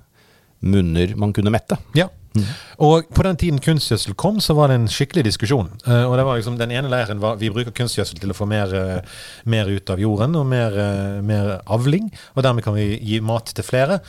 munner 0.60 1.16
man 1.16 1.34
kunne 1.34 1.54
mette. 1.54 1.78
Ja. 1.98 2.10
Mm. 2.38 2.46
Og 2.86 3.08
på 3.16 3.24
den 3.26 3.38
tiden 3.42 3.62
kunstgjødsel 3.64 4.14
kom, 4.20 4.38
så 4.44 4.54
var 4.54 4.70
det 4.70 4.78
en 4.78 4.90
skikkelig 4.92 5.24
diskusjon. 5.26 5.70
Uh, 5.88 6.06
og 6.06 6.14
det 6.20 6.26
var 6.28 6.38
liksom 6.38 6.60
Den 6.60 6.74
ene 6.76 6.92
leiren 6.92 7.22
var 7.22 7.40
vi 7.42 7.50
bruker 7.50 7.74
kunstgjødsel 7.76 8.22
til 8.22 8.34
å 8.34 8.38
få 8.38 8.46
mer, 8.50 8.70
uh, 8.74 9.24
mer 9.50 9.70
ut 9.70 9.90
av 9.90 10.02
jorden 10.02 10.38
og 10.38 10.46
mer, 10.50 10.78
uh, 10.78 11.18
mer, 11.26 11.56
avling. 11.66 12.12
Og 12.36 12.46
dermed 12.46 12.66
kan 12.66 12.78
vi 12.78 13.00
gi 13.02 13.20
mat 13.26 13.50
til 13.56 13.66
flere. 13.66 14.00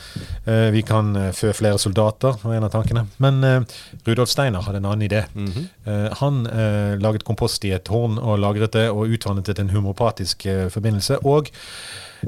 vi 0.45 0.81
kan 0.85 1.13
fø 1.33 1.51
flere 1.55 1.79
soldater, 1.79 2.37
var 2.43 2.55
en 2.55 2.65
av 2.65 2.71
tankene. 2.73 3.03
Men 3.23 3.65
Rudolf 4.05 4.29
Steiner 4.29 4.63
hadde 4.65 4.81
en 4.81 4.85
annen 4.85 5.07
idé. 5.07 5.23
Mm 5.33 5.51
-hmm. 5.51 6.13
han 6.19 6.43
laget 7.01 7.23
kompost 7.23 7.65
i 7.65 7.71
et 7.71 7.87
horn 7.87 8.17
og 8.17 8.39
lagret 8.39 8.73
det 8.73 8.89
og 8.89 9.07
utvannet 9.07 9.45
det 9.45 9.55
til 9.55 9.65
en 9.65 9.75
homopatisk 9.75 10.47
forbindelse. 10.69 11.25
og 11.25 11.49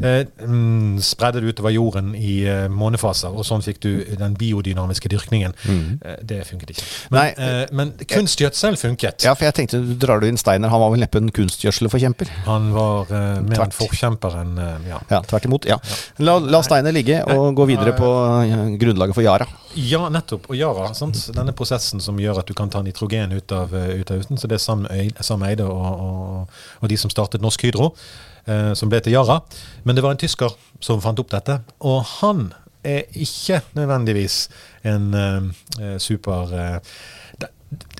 Eh, 0.02 0.26
mm, 0.46 1.02
spredde 1.02 1.42
det 1.42 1.54
utover 1.54 1.74
jorden 1.74 2.14
i 2.18 2.42
eh, 2.50 2.66
månefaser, 2.72 3.34
og 3.34 3.46
sånn 3.46 3.62
fikk 3.66 3.82
du 3.84 3.90
den 4.18 4.38
biodynamiske 4.40 5.12
dyrkningen. 5.12 5.53
Mm. 5.70 6.00
Eh, 6.01 6.18
det 6.34 6.40
funket 6.50 6.74
ikke. 6.74 6.86
Men, 7.14 7.20
Nei, 7.20 7.68
men 7.72 7.94
kunstgjødsel 8.10 8.77
funket. 8.82 9.27
Ja, 9.27 9.36
for 9.38 9.48
jeg 9.48 9.58
tenkte, 9.60 9.82
du 9.84 9.94
drar 10.01 10.24
du 10.24 10.27
inn 10.29 10.40
Steiner, 10.40 10.72
han 10.74 10.82
var 10.82 10.94
vel 10.94 11.03
neppe 11.03 11.22
en 11.22 11.29
kunstgjødselforkjemper? 11.34 12.32
Han 12.48 12.72
var 12.74 13.12
uh, 13.12 13.20
mer 13.44 13.58
tvert. 13.60 13.70
en 13.70 13.77
forkjemper 13.77 14.40
enn 14.42 14.58
ja. 14.90 15.00
ja. 15.12 15.22
Tvert 15.29 15.48
imot. 15.48 15.68
Ja. 15.70 15.77
La, 16.25 16.40
la 16.42 16.64
Steiner 16.66 16.96
ligge 16.96 17.22
og 17.36 17.53
gå 17.58 17.68
videre 17.70 17.94
på 17.98 18.10
grunnlaget 18.82 19.18
for 19.18 19.25
Yara. 19.25 19.48
Ja, 19.77 20.08
nettopp. 20.14 20.50
Og 20.51 20.58
Yara, 20.58 20.90
sant? 20.98 21.18
denne 21.34 21.53
prosessen 21.58 22.01
som 22.03 22.20
gjør 22.22 22.42
at 22.42 22.50
du 22.50 22.58
kan 22.58 22.72
ta 22.74 22.82
nitrogen 22.86 23.34
ut 23.34 23.53
av, 23.56 23.74
ut 23.74 24.12
av 24.14 24.22
uten, 24.22 24.42
så 24.42 24.50
det 24.50 24.60
er 24.60 24.66
Sam 25.24 25.48
Eide 25.48 25.66
og, 25.70 26.03
og, 26.08 26.62
og 26.82 26.92
de 26.92 27.00
som 27.00 27.12
startet 27.14 27.44
Norsk 27.44 27.66
Hydro 27.68 27.92
eh, 27.92 28.32
som 28.75 28.90
ble 28.92 29.00
til 29.00 29.14
Yara. 29.16 29.38
Men 29.88 29.96
det 29.96 30.03
var 30.03 30.16
en 30.16 30.20
tysker 30.20 30.51
som 30.84 31.00
fant 31.03 31.20
opp 31.22 31.29
dette. 31.32 31.62
Og 31.88 32.01
han 32.20 32.50
er 32.84 33.08
ikke 33.16 33.62
nødvendigvis 33.77 34.48
en 34.88 35.14
eh, 35.16 35.98
super 35.98 36.53
eh, 36.53 37.48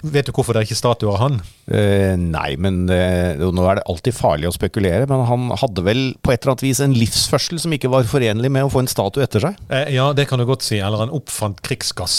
Vet 0.04 0.28
du 0.28 0.34
hvorfor 0.36 0.56
det 0.56 0.64
er 0.64 0.68
ikke 0.68 0.76
statue 0.76 1.12
av 1.14 1.22
han? 1.22 1.38
Uh, 1.64 2.20
nei, 2.20 2.58
men 2.60 2.82
uh, 2.92 3.40
nå 3.40 3.64
er 3.72 3.80
det 3.80 3.86
alltid 3.88 4.16
farlig 4.18 4.50
å 4.50 4.54
spekulere. 4.56 5.08
Men 5.08 5.24
han 5.30 5.46
hadde 5.62 5.86
vel 5.86 6.02
på 6.20 6.34
et 6.34 6.44
eller 6.44 6.54
annet 6.54 6.66
vis 6.66 6.82
en 6.84 6.96
livsførsel 6.98 7.62
som 7.64 7.76
ikke 7.76 7.92
var 7.94 8.10
forenlig 8.10 8.52
med 8.52 8.68
å 8.68 8.72
få 8.74 8.82
en 8.84 8.92
statue 8.92 9.24
etter 9.24 9.46
seg? 9.46 9.62
Uh, 9.72 9.88
ja, 9.94 10.10
det 10.18 10.28
kan 10.28 10.42
du 10.42 10.48
godt 10.50 10.66
si. 10.68 10.82
Eller 10.84 11.06
han 11.06 11.14
oppfant 11.16 11.64
krigsgass. 11.64 12.18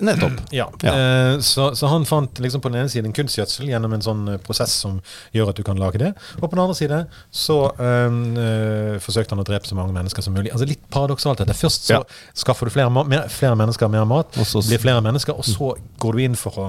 Nettopp. 0.00 0.40
Ja. 0.54 0.68
ja. 0.86 0.92
Så, 1.42 1.70
så, 1.74 1.88
han 1.90 2.04
fant 2.06 2.38
liksom 2.38 2.62
på 2.62 2.70
den 2.70 2.84
ene 2.84 2.90
siden 2.92 3.14
kunstgjødsel 3.16 3.66
gjennom 3.66 3.94
en 3.96 4.04
sånn 4.04 4.28
prosess 4.44 4.74
som 4.84 5.00
gjør 5.34 5.50
at 5.50 5.58
du 5.58 5.64
kan 5.66 5.80
lage 5.80 5.98
det. 5.98 6.12
Og 6.38 6.44
på 6.44 6.52
den 6.52 6.62
andre 6.62 6.76
side 6.78 7.00
så 7.34 7.56
forsøkte 9.02 9.34
han 9.34 9.42
å 9.42 9.46
drepe 9.48 9.66
så 9.66 9.78
mange 9.78 9.96
mennesker 9.96 10.22
som 10.22 10.36
mulig. 10.36 10.52
Altså 10.54 10.68
Litt 10.68 10.84
paradoksalt 10.94 11.42
dette. 11.42 11.56
Først 11.58 11.88
så 11.88 11.96
ja. 11.96 12.02
skaffer 12.38 12.70
du 12.70 12.74
flere, 12.76 12.92
mer, 12.94 13.26
flere 13.32 13.58
mennesker 13.58 13.90
mer 13.90 14.06
mat, 14.08 14.38
og 14.38 14.46
så 14.46 14.62
blir 14.62 14.82
flere 14.84 15.02
mennesker, 15.04 15.34
og 15.34 15.48
så 15.48 15.72
går 16.02 16.14
du 16.14 16.24
inn 16.28 16.38
for 16.38 16.60
å 16.62 16.63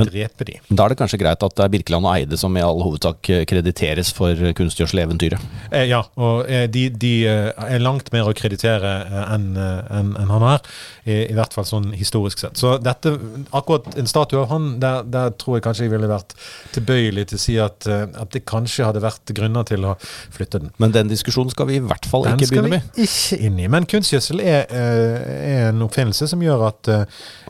men, 0.00 0.08
drepe 0.10 0.46
de. 0.46 0.56
Da 0.68 0.84
er 0.84 0.92
det 0.92 0.98
kanskje 1.00 1.18
greit 1.20 1.42
at 1.44 1.56
det 1.56 1.64
er 1.64 1.72
Birkeland 1.72 2.06
og 2.06 2.14
Eide 2.14 2.38
som 2.40 2.54
i 2.56 2.62
all 2.64 2.80
hovedsak 2.84 3.30
eh, 3.32 3.42
krediteres 3.48 4.12
for 4.14 4.38
kunstgjødseleventyret? 4.56 5.42
Eh, 5.70 5.86
ja, 5.90 6.02
og 6.20 6.48
eh, 6.50 6.66
de, 6.70 6.86
de, 6.94 7.12
eh, 7.28 7.50
er 7.76 7.82
langt 7.82 8.12
mer 8.14 8.30
å 8.30 8.34
kreditere 8.36 8.94
enn 9.34 9.50
en, 9.58 10.14
en 10.20 10.32
han 10.34 10.46
er. 10.54 10.64
I, 11.04 11.16
I, 11.24 11.34
hvert 11.36 11.54
fall 11.56 11.66
sånn 11.66 11.90
historisk 11.96 12.42
sett. 12.42 12.60
Så 12.60 12.76
dette, 12.82 13.12
akkurat 13.56 13.88
en 13.98 14.08
statue 14.10 14.42
av 14.42 14.50
han, 14.52 14.72
der, 14.82 15.02
der, 15.08 15.34
tror 15.40 15.58
jeg 15.58 15.66
kanskje 15.66 15.88
jeg 15.88 15.94
ville 15.94 16.10
vært 16.10 16.36
tilbøyelig 16.76 17.26
til 17.30 17.40
å 17.40 17.42
si 17.42 17.56
at, 17.62 17.88
at, 17.88 18.30
det 18.30 18.44
kanskje 18.48 18.86
hadde 18.86 19.02
vært 19.02 19.32
grunner 19.36 19.66
til 19.66 19.86
å 19.88 19.96
flytte 20.00 20.62
den. 20.62 20.74
Men 20.82 20.94
den 20.94 21.10
diskusjonen 21.10 21.52
skal 21.52 21.70
vi 21.70 21.80
i 21.80 21.84
hvert 21.84 22.06
fall 22.08 22.28
ikke 22.28 22.50
begynne 22.52 22.74
med. 22.76 22.86
Den 22.94 23.08
skal 23.08 23.40
vi 23.40 23.40
ikke 23.40 23.50
inn 23.50 23.58
i. 23.58 23.68
Men 23.72 23.88
kunstgjødsel 23.90 24.44
er, 24.44 24.62
er, 24.70 25.68
en 25.70 25.82
oppfinnelse 25.86 26.30
som 26.30 26.44
gjør 26.44 26.68
at 26.68 26.92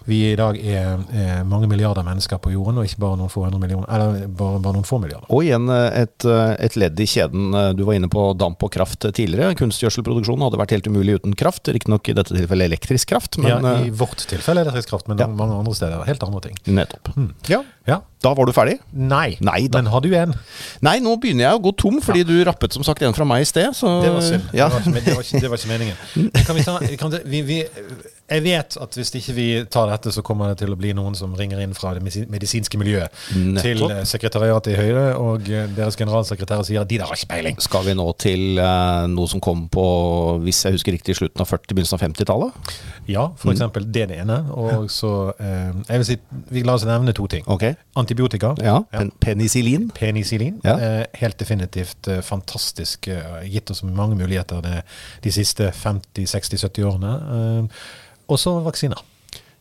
vi 0.09 0.23
i 0.31 0.37
dag 0.39 0.57
er, 0.59 1.03
er 1.13 1.45
mange 1.49 1.69
milliarder 1.71 2.05
mennesker 2.07 2.41
på 2.43 2.53
jorden, 2.55 2.81
og 2.81 2.89
ikke 2.89 3.01
bare 3.05 3.19
noen 3.21 3.33
få 3.33 3.47
eller 3.47 4.27
bare, 4.27 4.61
bare 4.63 4.77
noen 4.77 4.87
få 4.87 4.99
milliarder. 5.03 5.29
Og 5.31 5.47
igjen 5.47 5.71
eh, 5.73 6.03
et, 6.03 6.27
eh, 6.27 6.53
et, 6.67 6.77
ledd 6.81 7.01
i 7.01 7.07
kjeden. 7.09 7.51
Eh, 7.55 7.71
du 7.79 7.85
var 7.89 7.99
inne 7.99 8.11
på 8.13 8.25
damp 8.39 8.63
og 8.67 8.73
kraft 8.75 9.07
tidligere. 9.07 9.55
Kunstgjødselproduksjonen 9.61 10.47
hadde 10.47 10.61
vært 10.61 10.75
helt 10.77 10.91
umulig 10.91 11.19
uten 11.21 11.37
kraft. 11.39 11.71
Riktignok 11.71 12.11
i 12.11 12.17
dette 12.19 12.37
tilfellet 12.37 12.71
elektrisk 12.71 13.13
kraft. 13.15 13.41
Men, 13.41 13.65
ja, 13.65 13.77
i 13.87 13.95
vårt 13.95 14.27
tilfelle 14.31 14.65
elektrisk 14.67 14.93
kraft, 14.93 15.11
men 15.11 15.21
ja. 15.21 15.29
mange 15.31 15.59
andre 15.59 15.77
steder 15.79 16.07
helt 16.09 16.27
andre 16.27 16.45
ting. 16.49 16.61
Nettopp. 16.71 17.13
Hmm. 17.17 17.33
Ja. 17.51 17.63
ja. 17.89 18.03
Da 18.21 18.35
var 18.37 18.45
du 18.45 18.53
ferdig? 18.53 18.77
Nei, 18.93 19.39
Nei 19.41 19.63
men 19.73 19.87
har 19.89 20.03
du 20.05 20.11
en? 20.13 20.35
Nei, 20.85 20.99
nå 21.01 21.15
begynner 21.21 21.47
jeg 21.47 21.57
å 21.57 21.63
gå 21.65 21.73
tom, 21.81 22.01
fordi 22.05 22.25
du 22.29 22.35
rappet 22.45 22.77
som 22.77 22.85
sagt 22.85 23.01
en 23.07 23.17
fra 23.17 23.25
meg 23.25 23.47
i 23.47 23.49
sted. 23.49 23.73
Så... 23.77 23.89
Det 24.05 24.13
var 24.13 24.27
synd. 24.27 24.49
Det, 24.53 24.61
var 24.61 24.77
ikke, 24.77 24.93
det, 24.93 25.15
var 25.17 25.25
ikke, 25.25 25.41
det, 25.41 25.51
var 25.53 25.63
ikke, 25.63 25.71
meningen. 25.73 26.43
Kan 26.45 26.59
vi 26.59 26.65
ta, 26.67 26.75
kan 27.01 27.15
det, 27.15 27.23
vi, 27.25 27.41
vi, 27.49 27.63
jeg 28.31 28.45
vet 28.45 28.77
at 28.79 28.95
hvis 28.95 29.11
ikke 29.19 29.35
vi 29.35 29.47
tar 29.73 29.89
dette, 29.91 30.13
så 30.15 30.23
kommer 30.27 30.53
det 30.53 30.61
til 30.63 30.75
å 30.75 30.79
bli 30.79 30.93
noen 30.95 31.17
som 31.19 31.33
ringer 31.37 31.63
inn 31.65 31.73
fra 31.75 31.95
det 31.97 32.03
medisinske 32.05 32.79
miljøet 32.79 33.11
Nettopp. 33.35 33.65
til 33.65 33.83
eh, 33.89 34.03
sekretariatet 34.07 34.75
i 34.75 34.77
Høyre, 34.79 35.07
og 35.19 35.51
eh, 35.51 35.67
deres 35.75 35.99
generalsekretær 35.99 36.63
sier 36.67 36.85
at 36.85 36.91
de 36.91 37.01
der 37.01 37.11
har 37.11 37.19
ikke 37.19 37.33
peiling. 37.33 37.59
Skal 37.65 37.89
vi 37.89 37.97
nå 37.99 38.07
til 38.23 38.61
uh, 38.61 39.09
noe 39.11 39.31
som 39.31 39.43
kom 39.43 39.65
på, 39.73 39.87
hvis 40.45 40.63
jeg 40.67 40.79
husker 40.79 40.95
riktig, 40.95 41.17
slutten 41.19 41.43
av 41.43 41.51
40-, 41.51 41.73
begynnelsen 41.73 41.99
av 41.99 42.05
50-tallet? 42.07 42.71
Ja, 43.11 43.27
f.eks. 43.35 43.65
Mm. 43.67 43.91
det 43.91 44.05
er 44.05 44.13
det 44.13 44.21
ene. 44.23 44.39
Og 44.55 44.87
så 44.93 45.11
uh, 45.35 45.73
Jeg 45.89 46.03
vil 46.03 46.07
si, 46.13 46.19
vi 46.55 46.63
la 46.67 46.77
oss 46.79 46.87
nevne 46.87 47.17
to 47.17 47.27
ting. 47.31 47.43
Okay. 47.51 47.75
Antibiotika. 48.11 48.55
Ja, 48.65 48.81
pen 48.91 49.13
penicillin. 49.23 49.91
Penicillin. 49.95 50.59
Uh, 50.65 51.05
helt 51.21 51.39
definitivt 51.39 52.09
fantastisk. 52.27 53.09
gitt 53.45 53.71
oss 53.71 53.85
mange 53.87 54.19
muligheter 54.19 54.63
de, 54.65 54.83
de 55.23 55.33
siste 55.33 55.71
50-60-70 55.71 56.91
årene. 56.91 57.15
Og 58.31 58.39
så 58.39 58.59
vaksiner. 58.67 58.99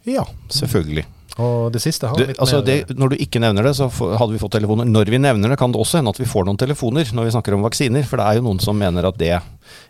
Ja, 0.10 0.26
selvfølgelig. 0.50 1.06
Og 1.40 1.70
det 1.72 1.82
siste 1.84 2.10
har 2.10 2.20
du, 2.20 2.34
altså 2.36 2.60
det, 2.66 2.82
Når 3.00 3.14
du 3.14 3.22
ikke 3.24 3.40
nevner 3.40 3.70
det, 3.70 3.76
så 3.78 3.88
hadde 3.90 4.34
vi 4.34 4.42
fått 4.42 4.58
telefoner. 4.58 4.88
Når 4.90 5.12
vi 5.14 5.22
nevner 5.22 5.54
det, 5.54 5.60
kan 5.62 5.72
det 5.72 5.80
også 5.80 6.02
hende 6.02 6.12
at 6.12 6.20
vi 6.20 6.28
får 6.28 6.48
noen 6.48 6.60
telefoner 6.60 7.08
når 7.16 7.30
vi 7.30 7.36
snakker 7.36 7.56
om 7.56 7.64
vaksiner. 7.64 8.04
For 8.08 8.20
det 8.20 8.28
er 8.28 8.40
jo 8.40 8.48
noen 8.50 8.60
som 8.64 8.78
mener 8.80 9.08
at 9.08 9.20
det 9.20 9.38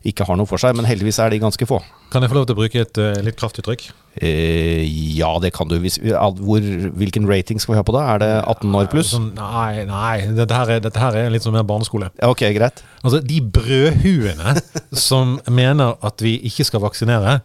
ikke 0.08 0.28
har 0.28 0.38
noe 0.40 0.50
for 0.50 0.62
seg. 0.62 0.78
Men 0.78 0.88
heldigvis 0.90 1.20
er 1.24 1.34
de 1.34 1.42
ganske 1.42 1.70
få. 1.70 1.82
Kan 2.14 2.26
jeg 2.26 2.32
få 2.32 2.40
lov 2.40 2.48
til 2.50 2.58
å 2.58 2.60
bruke 2.60 2.84
et 2.86 3.02
uh, 3.02 3.18
litt 3.26 3.38
kraftig 3.40 3.66
trykk? 3.66 3.90
Eh, 4.20 4.84
ja, 5.18 5.30
det 5.42 5.52
kan 5.56 5.70
du. 5.70 5.78
Hvis, 5.82 6.00
hvor, 6.02 6.70
hvilken 7.00 7.28
rating 7.30 7.62
skal 7.62 7.76
vi 7.76 7.80
ha 7.80 7.86
på 7.86 7.96
da? 7.96 8.06
Er 8.16 8.24
det 8.24 8.32
18 8.42 8.78
år 8.82 8.90
pluss? 8.92 9.14
Sånn, 9.16 9.32
nei, 9.38 9.86
nei. 9.90 10.16
Dette 10.36 10.58
her, 10.58 10.76
er, 10.76 10.84
dette 10.84 11.02
her 11.02 11.18
er 11.18 11.34
litt 11.34 11.46
som 11.46 11.56
mer 11.56 11.68
barneskole. 11.70 12.12
Ok, 12.26 12.46
greit. 12.58 12.84
Altså, 13.04 13.22
De 13.24 13.40
brødhuene 13.42 14.58
som 15.08 15.38
mener 15.48 15.98
at 16.06 16.26
vi 16.26 16.36
ikke 16.50 16.68
skal 16.68 16.84
vaksinere, 16.84 17.40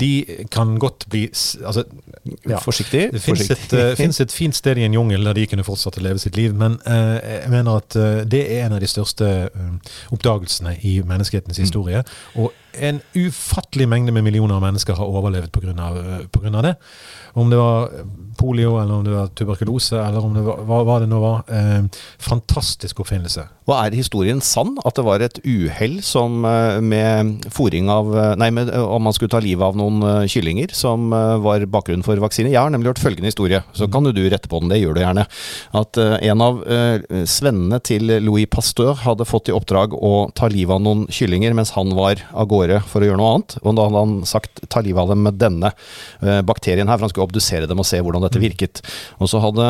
de 0.00 0.24
kan 0.50 0.78
godt 0.80 1.04
bli 1.12 1.26
altså, 1.64 1.84
ja. 2.48 2.58
Forsiktig. 2.58 3.08
Det 3.12 3.20
fins 3.22 3.50
et, 3.50 3.72
uh, 3.72 4.20
et, 4.24 4.32
fint 4.32 4.56
sted 4.56 4.78
i 4.78 4.86
en 4.86 4.94
jungel 4.94 5.24
der 5.24 5.36
de 5.36 5.46
kunne 5.50 5.66
fortsatt 5.66 5.98
å 6.00 6.04
leve 6.04 6.22
sitt 6.22 6.36
liv, 6.38 6.54
men 6.56 6.78
uh, 6.86 7.18
jeg 7.20 7.52
mener 7.52 7.82
at 7.82 7.98
uh, 7.98 8.22
det 8.24 8.42
er 8.46 8.66
en 8.66 8.78
av 8.78 8.80
de 8.80 8.88
største 8.88 9.28
oppdagelsene 10.14 10.78
i 10.88 10.98
menneskehetens 11.04 11.58
mm. 11.58 11.64
historie. 11.66 12.02
Og 12.40 12.52
en 12.74 13.00
ufattelig 13.14 13.88
mengde 13.88 14.12
med 14.12 14.24
millioner 14.24 14.54
av 14.54 14.62
mennesker 14.64 14.98
har 14.98 15.06
overlevd 15.06 15.52
pga. 15.52 16.62
det. 16.62 16.74
Om 17.32 17.50
det 17.50 17.56
var 17.56 17.90
polio, 18.38 18.76
eller 18.82 18.94
om 18.94 19.04
det 19.04 19.10
var 19.14 19.26
tuberkulose, 19.26 19.96
eller 19.96 20.24
om 20.24 20.34
det 20.34 20.42
var 20.42 20.62
hva, 20.68 20.82
hva 20.84 21.00
det 21.00 21.08
nå 21.08 21.20
var. 21.20 21.42
Eh, 21.48 21.84
fantastisk 22.18 23.00
oppfinnelse. 23.00 23.48
Hva 23.62 23.78
er 23.86 23.94
historien 23.94 24.40
sann? 24.42 24.74
At 24.82 24.96
det 24.98 25.04
var 25.06 25.22
et 25.22 25.38
uhell 25.46 26.00
som 26.02 26.42
eh, 26.48 26.80
med 26.82 27.46
fòring 27.54 27.90
av 27.92 28.10
eh, 28.10 28.32
Nei, 28.40 28.48
med, 28.54 28.72
eh, 28.72 28.82
om 28.82 29.04
man 29.06 29.14
skulle 29.14 29.30
ta 29.30 29.38
livet 29.42 29.62
av 29.62 29.78
noen 29.78 30.26
kyllinger, 30.30 30.72
som 30.74 31.10
var 31.12 31.62
bakgrunnen 31.70 32.04
for 32.06 32.18
vaksine? 32.22 32.50
Jeg 32.50 32.58
har 32.58 32.72
nemlig 32.72 32.92
hørt 32.92 33.02
følgende 33.02 33.30
historie, 33.30 33.62
så 33.76 33.86
kan 33.90 34.06
du 34.06 34.22
rette 34.32 34.50
på 34.50 34.62
den, 34.62 34.72
det 34.72 34.80
gjør 34.80 34.96
du 34.96 35.02
gjerne. 35.02 35.24
At 35.78 35.98
en 35.98 36.42
av 36.44 36.60
svennene 37.28 37.78
til 37.84 38.10
Louis 38.24 38.48
Pasteur 38.50 38.96
hadde 39.02 39.26
fått 39.28 39.50
i 39.50 39.54
oppdrag 39.54 39.94
å 39.94 40.30
ta 40.36 40.48
livet 40.50 40.76
av 40.76 40.82
noen 40.84 41.04
kyllinger 41.12 41.54
mens 41.56 41.74
han 41.76 41.92
var 41.96 42.22
av 42.32 42.48
gårde 42.50 42.61
for 42.88 43.02
å 43.02 43.08
gjøre 43.08 43.20
noe 43.20 43.32
annet. 43.36 43.56
Og 43.62 43.76
da 43.78 43.86
hadde 43.88 44.02
han 44.04 44.14
sagt 44.28 44.62
ta 44.72 44.82
livet 44.84 45.02
av 45.02 45.12
dem 45.12 45.22
med 45.26 45.38
denne 45.40 45.72
bakterien 46.46 46.88
her, 46.90 46.98
for 46.98 47.06
han 47.06 47.12
skulle 47.12 47.28
obdusere 47.28 47.68
dem 47.70 47.82
og 47.82 47.88
se 47.88 48.00
hvordan 48.02 48.24
dette 48.24 48.42
virket. 48.42 48.82
Og 49.22 49.30
så 49.30 49.40
hadde 49.42 49.66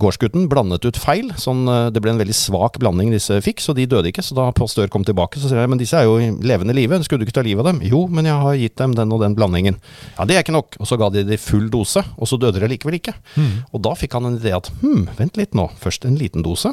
gårdsgutten 0.00 0.48
blandet 0.52 0.86
ut 0.86 1.00
feil, 1.00 1.32
sånn 1.40 1.64
det 1.92 2.02
ble 2.02 2.14
en 2.14 2.20
veldig 2.20 2.36
svak 2.36 2.80
blanding 2.82 3.12
disse 3.14 3.38
fikk, 3.44 3.62
så 3.64 3.74
de 3.76 3.88
døde 3.90 4.10
ikke. 4.10 4.24
Så 4.24 4.36
da 4.38 4.48
Pastør 4.56 4.90
kom 4.92 5.04
tilbake, 5.06 5.40
så 5.40 5.50
sier 5.50 5.62
jeg 5.62 5.72
men 5.72 5.80
disse 5.80 5.98
er 5.98 6.08
jo 6.08 6.18
i 6.22 6.30
levende 6.46 6.74
live, 6.76 6.98
skulle 7.04 7.22
du 7.22 7.28
ikke 7.28 7.38
ta 7.38 7.44
livet 7.46 7.64
av 7.64 7.70
dem? 7.72 7.82
Jo, 7.86 8.04
men 8.10 8.28
jeg 8.28 8.40
har 8.42 8.60
gitt 8.60 8.76
dem 8.80 8.96
den 8.96 9.12
og 9.14 9.22
den 9.22 9.36
blandingen. 9.36 9.78
Ja, 10.16 10.26
det 10.28 10.36
er 10.36 10.44
ikke 10.44 10.56
nok. 10.56 10.78
Og 10.80 10.88
så 10.88 10.98
ga 11.00 11.10
de 11.12 11.24
det 11.26 11.40
full 11.42 11.68
dose, 11.72 12.02
og 12.16 12.30
så 12.30 12.38
døde 12.40 12.62
de 12.62 12.70
likevel 12.72 12.98
ikke. 12.98 13.16
Mm. 13.36 13.52
Og 13.72 13.82
da 13.86 13.94
fikk 13.98 14.16
han 14.16 14.30
en 14.30 14.38
idé 14.40 14.54
at 14.56 14.70
hm, 14.82 15.06
vent 15.18 15.40
litt 15.40 15.56
nå, 15.56 15.68
først 15.82 16.06
en 16.08 16.18
liten 16.20 16.46
dose. 16.46 16.72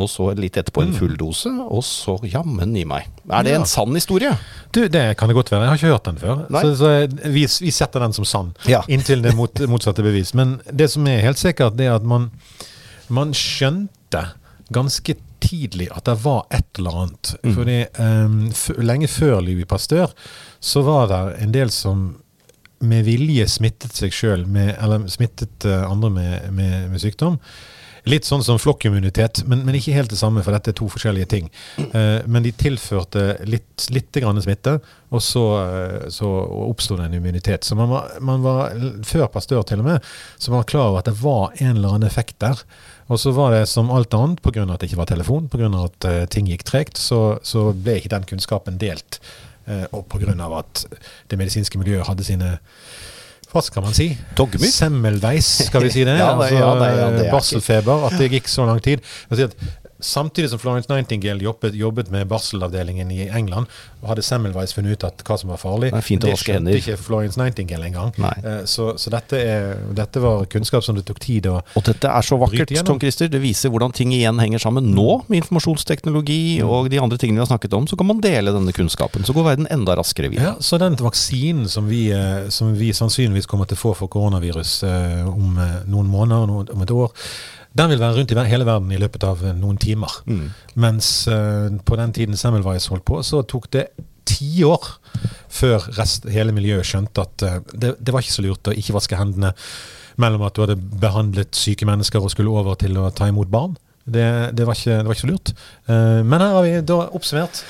Og 0.00 0.08
så 0.08 0.30
litt 0.38 0.56
etterpå 0.56 0.80
en 0.86 0.92
hmm. 0.92 0.98
full 0.98 1.16
dose, 1.20 1.50
og 1.52 1.82
så 1.84 2.14
jammen 2.24 2.70
i 2.80 2.84
meg. 2.88 3.10
Er 3.28 3.44
det 3.44 3.52
en 3.58 3.66
sann 3.68 3.92
historie? 3.92 4.32
Du, 4.72 4.86
Det 4.88 5.04
kan 5.20 5.28
det 5.28 5.36
godt 5.36 5.52
være. 5.52 5.66
Jeg 5.66 5.72
har 5.72 5.80
ikke 5.80 5.92
hørt 5.92 6.08
den 6.08 6.20
før. 6.22 6.44
Så, 6.48 6.70
så 6.80 6.92
vi, 7.28 7.44
vi, 7.44 7.74
setter 7.74 8.00
den 8.06 8.16
som 8.16 8.28
sann, 8.28 8.54
ja. 8.70 8.80
inntil 8.92 9.24
det 9.24 9.34
mot, 9.36 9.64
motsatte 9.68 10.04
bevis. 10.04 10.32
Men 10.38 10.60
det 10.72 10.88
som 10.94 11.06
er 11.10 11.20
helt 11.26 11.40
sikkert, 11.40 11.76
det 11.76 11.90
er 11.90 11.98
at 11.98 12.08
man, 12.08 12.30
man 13.12 13.36
skjønte 13.36 14.30
ganske 14.72 15.18
tidlig 15.42 15.88
at 15.92 16.06
det 16.06 16.16
var 16.22 16.46
et 16.54 16.78
eller 16.78 16.98
annet. 17.02 17.34
Mm. 17.42 17.54
Fordi 17.56 17.78
um, 17.98 18.40
Lenge 18.86 19.10
før 19.10 19.40
Louis 19.44 19.68
Pasteur 19.68 20.12
så 20.62 20.82
var 20.86 21.08
det 21.10 21.22
en 21.44 21.54
del 21.54 21.72
som 21.74 22.12
med 22.82 23.04
vilje 23.06 23.46
smittet 23.50 23.94
seg 23.94 24.14
sjøl, 24.14 24.46
eller 24.58 25.06
smittet 25.10 25.66
uh, 25.68 25.84
andre 25.90 26.10
med, 26.10 26.48
med, 26.54 26.90
med, 26.90 27.02
sykdom. 27.02 27.38
Litt 28.10 28.26
sånn 28.26 28.42
som 28.42 28.58
flokkimmunitet, 28.58 29.44
men, 29.46 29.60
men, 29.62 29.76
ikke 29.78 29.94
helt 29.94 30.10
det 30.10 30.18
samme, 30.18 30.42
for 30.42 30.54
dette 30.54 30.72
er 30.72 30.78
to 30.78 30.88
forskjellige 30.90 31.28
ting. 31.30 31.50
Uh, 31.78 32.18
men 32.26 32.42
de 32.42 32.50
tilførte 32.50 33.36
litt, 33.46 33.84
litt 33.94 34.18
smitte, 34.42 34.72
og 35.14 35.22
så, 35.22 35.44
uh, 35.62 36.08
så 36.10 36.30
oppsto 36.66 36.98
det 36.98 37.06
en 37.06 37.14
immunitet. 37.20 37.62
Så 37.62 37.78
man 37.78 37.92
var, 37.92 38.16
man 38.18 38.42
var, 38.42 38.74
før 39.06 39.28
Pasteur 39.30 39.62
til 39.68 39.84
og 39.84 39.86
med, 39.86 40.10
så 40.34 40.50
var 40.50 40.66
klar 40.66 40.90
over 40.90 41.04
at 41.04 41.12
det 41.12 41.20
var 41.20 41.54
en 41.60 41.76
eller 41.76 41.94
annen 41.94 42.08
effekt 42.10 42.40
der. 42.42 42.64
Og 43.06 43.20
så 43.22 43.30
var 43.36 43.54
det 43.54 43.68
som 43.70 43.90
alt 43.94 44.14
annet, 44.18 44.42
pga. 44.42 44.66
at 44.66 44.82
det 44.82 44.90
ikke 44.90 45.02
var 45.04 45.10
telefon, 45.12 45.46
pga. 45.52 45.70
at 45.84 46.10
uh, 46.10 46.18
ting 46.26 46.50
gikk 46.50 46.66
tregt, 46.66 46.98
så, 46.98 47.38
så, 47.46 47.70
ble 47.70 48.00
ikke 48.00 48.16
den 48.16 48.26
kunnskapen 48.34 48.82
delt. 48.82 49.20
Uh, 49.68 49.86
og 49.94 50.08
pga. 50.10 50.34
at 50.58 50.86
det 51.30 51.38
medisinske 51.38 51.78
miljøet 51.78 52.08
hadde 52.10 52.26
sine 52.26 52.56
hva 53.52 53.60
skal 53.60 53.84
man 53.84 53.92
si? 53.96 54.06
Dogmer? 54.36 54.70
Semmelveis, 54.72 55.48
skal 55.68 55.84
vi 55.84 55.90
si 55.92 56.06
det? 56.08 56.16
ja, 56.22 56.30
det, 56.40 56.50
ja, 56.54 56.70
det, 56.80 56.88
ja, 56.88 57.08
det 57.12 57.26
altså, 57.26 57.30
barselfeber. 57.34 58.06
At 58.08 58.16
det 58.20 58.30
gikk 58.32 58.48
så 58.48 58.64
lang 58.68 58.80
tid. 58.84 59.04
Samtidig 60.02 60.50
som 60.50 60.58
Florence 60.58 60.90
Nightingale 60.92 61.42
jobbet, 61.42 61.74
jobbet, 61.74 62.10
med 62.10 62.26
barselavdelingen 62.26 63.10
i 63.10 63.28
England, 63.28 63.66
hadde 64.02 64.22
Semmelweis 64.26 64.74
funnet 64.74 64.96
ut 64.96 65.04
at 65.06 65.22
hva 65.26 65.36
som 65.38 65.52
var 65.52 65.60
farlig. 65.62 65.92
Det, 65.94 66.18
det 66.24 66.34
skjønte 66.40 66.74
ikke 66.80 66.96
Florence 66.98 67.38
Nightingale 67.38 67.86
engang. 67.86 68.10
Uh, 68.18 68.64
så, 68.68 68.92
så 68.98 69.12
dette, 69.14 69.38
er, 69.38 69.78
dette, 69.94 70.22
var 70.22 70.44
kunnskap 70.50 70.82
som 70.84 70.98
det 70.98 71.04
tok 71.06 71.20
tid 71.22 71.46
å 71.50 71.60
Og 71.78 71.86
dette 71.86 72.10
er 72.10 72.26
så 72.26 72.38
vakkert, 72.40 72.74
Tom 72.86 72.98
Christer. 73.02 73.30
Det 73.30 73.40
viser 73.42 73.70
hvordan 73.72 73.94
ting 73.94 74.12
igjen 74.16 74.42
henger 74.42 74.64
sammen. 74.66 74.90
Nå, 74.96 75.22
med 75.30 75.44
informasjonsteknologi 75.44 76.58
mm. 76.60 76.74
og 76.74 76.90
de 76.92 77.00
andre 77.02 77.20
tingene 77.22 77.40
vi 77.40 77.44
har 77.46 77.52
snakket 77.52 77.78
om, 77.78 77.86
så 77.90 77.98
kan 77.98 78.10
man 78.10 78.22
dele 78.24 78.54
denne 78.54 78.74
kunnskapen. 78.74 79.26
Så 79.28 79.36
går 79.36 79.48
verden 79.52 79.70
enda 79.70 79.96
raskere 80.00 80.32
videre. 80.32 80.56
Ja, 80.56 80.66
så 80.66 80.80
den 80.82 80.98
vaksinen 80.98 81.70
som 81.70 81.86
vi, 81.90 82.08
eh, 82.14 82.50
som 82.50 82.74
vi 82.78 82.90
sannsynligvis 82.96 83.46
kommer 83.50 83.70
til 83.70 83.78
å 83.78 83.84
få 83.84 83.94
for 84.02 84.10
koronavirus 84.12 84.80
uh, 84.82 85.30
om 85.30 85.56
noen 85.86 86.10
måneder, 86.10 86.74
om 86.74 86.82
et 86.82 86.94
år 86.94 87.14
den 87.78 87.92
vil 87.92 88.00
være 88.00 88.16
rundt 88.18 88.32
i 88.32 88.44
hele 88.50 88.66
verden 88.68 88.92
i 88.92 89.00
løpet 89.00 89.24
av 89.24 89.42
eh, 89.46 89.54
noen 89.56 89.78
timer. 89.80 90.12
Mm. 90.28 90.48
Mens 90.84 91.10
uh, 91.30 91.68
på 91.86 91.98
den 92.00 92.12
tiden 92.12 92.36
Semmelweis 92.36 92.90
holdt 92.92 93.06
på, 93.08 93.22
så 93.24 93.42
tok 93.48 93.70
det 93.72 93.86
tiår 94.28 94.90
før 95.52 95.88
rest, 95.96 96.28
hele 96.30 96.54
miljøet 96.54 96.86
skjønte 96.86 97.24
at 97.24 97.46
uh, 97.46 97.56
det, 97.72 97.94
det, 97.98 98.12
var 98.12 98.24
ikke 98.24 98.36
så 98.36 98.44
lurt 98.44 98.68
å 98.68 98.76
ikke 98.76 98.96
vaske 98.96 99.18
hendene 99.18 99.54
mellom 100.20 100.44
at 100.44 100.56
du 100.56 100.66
hadde 100.66 100.76
behandlet 100.76 101.56
syke 101.56 101.88
mennesker 101.88 102.20
og 102.20 102.34
skulle 102.34 102.52
over 102.52 102.76
til 102.80 102.98
å 103.00 103.08
ta 103.16 103.30
imot 103.32 103.50
barn. 103.52 103.78
Det, 104.04 104.26
det, 104.52 104.66
var, 104.66 104.76
ikke, 104.76 104.98
det 104.98 105.08
var, 105.08 105.16
ikke, 105.16 105.24
så 105.24 105.32
lurt. 105.32 105.54
Uh, 105.88 106.20
men 106.26 106.38
her 106.42 106.58
har 106.58 106.68
vi 106.68 106.76
da 106.92 107.00
oppsummert 107.08 107.64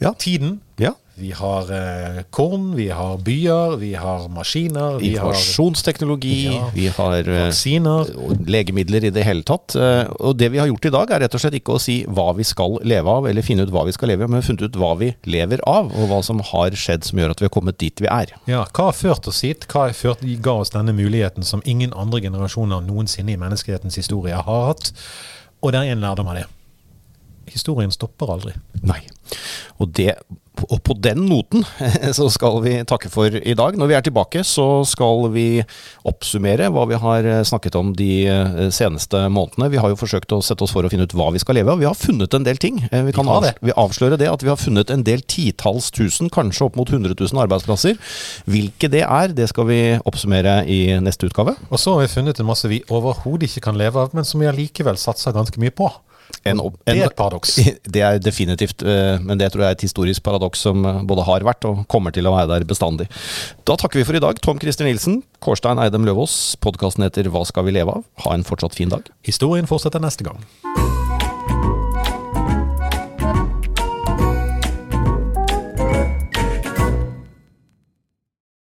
ja. 0.00 0.14
tiden. 0.16 0.58
Ja. 0.80 0.94
Vi 1.20 1.30
har 1.36 1.68
eh, 1.76 2.22
korn, 2.32 2.70
vi 2.76 2.86
har 2.88 3.18
byer, 3.20 3.76
vi 3.76 3.90
har 3.94 4.28
maskiner 4.32 4.96
vi 5.00 5.10
Informasjonsteknologi, 5.10 6.46
har, 6.46 6.54
ja, 6.54 6.68
vi 6.74 6.86
har 6.96 7.28
eh, 7.28 7.40
vaksiner. 7.46 8.12
legemidler 8.48 9.04
i 9.04 9.10
det 9.12 9.24
hele 9.26 9.44
tatt. 9.44 9.74
Eh, 9.76 10.08
og 10.20 10.38
det 10.40 10.48
vi 10.54 10.60
har 10.62 10.70
gjort 10.70 10.88
i 10.88 10.92
dag, 10.94 11.12
er 11.12 11.24
rett 11.26 11.36
og 11.36 11.42
slett 11.42 11.58
ikke 11.60 11.76
å 11.76 11.82
si 11.82 11.98
hva 12.08 12.30
vi 12.38 12.46
skal 12.48 12.78
leve 12.88 13.12
av, 13.18 13.28
eller 13.28 13.44
finne 13.44 13.66
ut 13.66 13.72
hva 13.74 13.84
vi 13.88 13.92
skal 13.96 14.12
leve 14.14 14.24
av, 14.24 14.32
men 14.32 14.44
funnet 14.46 14.64
ut 14.70 14.78
hva 14.80 14.94
vi 15.00 15.10
lever 15.28 15.60
av, 15.68 15.90
og 15.92 16.08
hva 16.12 16.22
som 16.24 16.40
har 16.52 16.76
skjedd 16.78 17.04
som 17.10 17.20
gjør 17.20 17.34
at 17.34 17.42
vi 17.42 17.48
har 17.50 17.54
kommet 17.58 17.80
dit 17.82 18.00
vi 18.00 18.08
er. 18.08 18.32
Ja, 18.48 18.64
Hva 18.70 18.88
har 18.88 18.96
ført 18.96 19.28
oss 19.28 19.42
hit? 19.44 19.68
Hva 19.68 19.88
har 19.88 19.96
ført, 19.96 20.24
ga 20.40 20.56
oss 20.62 20.72
denne 20.72 20.94
muligheten 20.96 21.44
som 21.44 21.60
ingen 21.68 21.92
andre 21.92 22.22
generasjoner 22.24 22.80
noensinne 22.86 23.34
i 23.34 23.40
menneskehetens 23.40 24.00
historie 24.00 24.40
har 24.40 24.66
hatt? 24.72 24.92
Og 25.60 25.74
det 25.74 25.84
er 25.84 25.92
en 25.92 26.00
lærdom 26.00 26.32
av 26.32 26.40
det. 26.40 26.46
Historien 27.52 27.92
stopper 27.94 28.34
aldri. 28.36 28.54
Nei. 28.86 29.02
Og 29.80 29.90
det 29.96 30.14
og 30.68 30.80
på 30.84 30.94
den 31.00 31.22
noten 31.28 31.64
så 32.18 32.26
skal 32.32 32.58
vi 32.64 32.74
takke 32.88 33.10
for 33.12 33.32
i 33.32 33.54
dag. 33.56 33.78
Når 33.78 33.90
vi 33.90 33.96
er 33.96 34.04
tilbake, 34.04 34.42
så 34.46 34.82
skal 34.88 35.30
vi 35.34 35.62
oppsummere 36.08 36.70
hva 36.74 36.86
vi 36.90 36.98
har 37.00 37.28
snakket 37.48 37.78
om 37.78 37.94
de 37.96 38.10
eh, 38.28 38.60
seneste 38.74 39.22
månedene. 39.32 39.70
Vi 39.72 39.80
har 39.80 39.92
jo 39.92 39.98
forsøkt 40.00 40.34
å 40.36 40.42
sette 40.44 40.66
oss 40.66 40.74
for 40.74 40.84
å 40.84 40.90
finne 40.92 41.06
ut 41.08 41.14
hva 41.16 41.30
vi 41.34 41.42
skal 41.42 41.56
leve 41.60 41.72
av. 41.72 41.80
Vi 41.80 41.88
har 41.88 41.96
funnet 41.96 42.36
en 42.36 42.46
del 42.46 42.60
ting. 42.60 42.82
Eh, 42.90 43.06
vi 43.06 43.14
kan 43.16 43.30
vi 43.60 43.72
avsløre 43.72 44.18
det, 44.20 44.28
at 44.30 44.44
vi 44.44 44.52
har 44.52 44.60
funnet 44.60 44.92
en 44.92 45.06
del 45.06 45.24
titalls 45.24 45.90
tusen, 45.96 46.30
kanskje 46.32 46.68
opp 46.68 46.78
mot 46.80 46.90
100 46.90 47.16
000 47.16 47.44
arbeidsplasser. 47.46 47.96
Hvilke 48.50 48.90
det 48.92 49.04
er, 49.06 49.34
det 49.36 49.48
skal 49.52 49.68
vi 49.70 49.80
oppsummere 50.04 50.60
i 50.68 50.82
neste 51.00 51.30
utgave. 51.30 51.56
Og 51.70 51.80
så 51.80 51.96
har 51.96 52.04
vi 52.04 52.14
funnet 52.18 52.40
en 52.40 52.50
masse 52.50 52.68
vi 52.70 52.82
overhodet 52.90 53.48
ikke 53.48 53.70
kan 53.70 53.80
leve 53.80 54.04
av, 54.04 54.14
men 54.16 54.28
som 54.28 54.42
vi 54.42 54.50
allikevel 54.50 55.00
satser 55.00 55.36
ganske 55.36 55.62
mye 55.62 55.74
på. 55.74 55.88
En, 56.44 56.60
en, 56.60 56.76
det 56.86 56.96
er 56.96 57.10
et 57.10 57.16
paradoks. 57.16 57.56
Det 57.94 58.02
er 58.04 58.20
definitivt, 58.22 58.84
eh, 58.86 59.18
men 59.20 59.40
det 59.40 59.50
tror 59.52 59.64
jeg 59.64 59.74
er 59.74 59.78
et 59.78 59.84
historisk 59.84 60.24
paradoks 60.26 60.62
som 60.66 60.84
eh, 60.86 61.02
både 61.08 61.26
har 61.28 61.44
vært 61.46 61.66
og 61.68 61.82
kommer 61.90 62.14
til 62.14 62.28
å 62.28 62.34
være 62.36 62.50
der 62.54 62.68
bestandig. 62.68 63.08
Da 63.68 63.76
takker 63.80 64.00
vi 64.00 64.06
for 64.08 64.16
i 64.18 64.22
dag. 64.22 64.40
Tom 64.44 64.60
Christer 64.62 64.88
Nilsen, 64.88 65.20
Kårstein 65.44 65.82
Eidem 65.82 66.06
Løvaas. 66.08 66.56
Podkasten 66.62 67.06
heter 67.06 67.30
Hva 67.32 67.44
skal 67.48 67.68
vi 67.68 67.76
leve 67.76 68.00
av? 68.00 68.08
Ha 68.24 68.36
en 68.36 68.46
fortsatt 68.46 68.78
fin 68.78 68.92
dag. 68.92 69.08
Historien 69.26 69.68
fortsetter 69.70 70.02
neste 70.02 70.26
gang. 70.26 70.44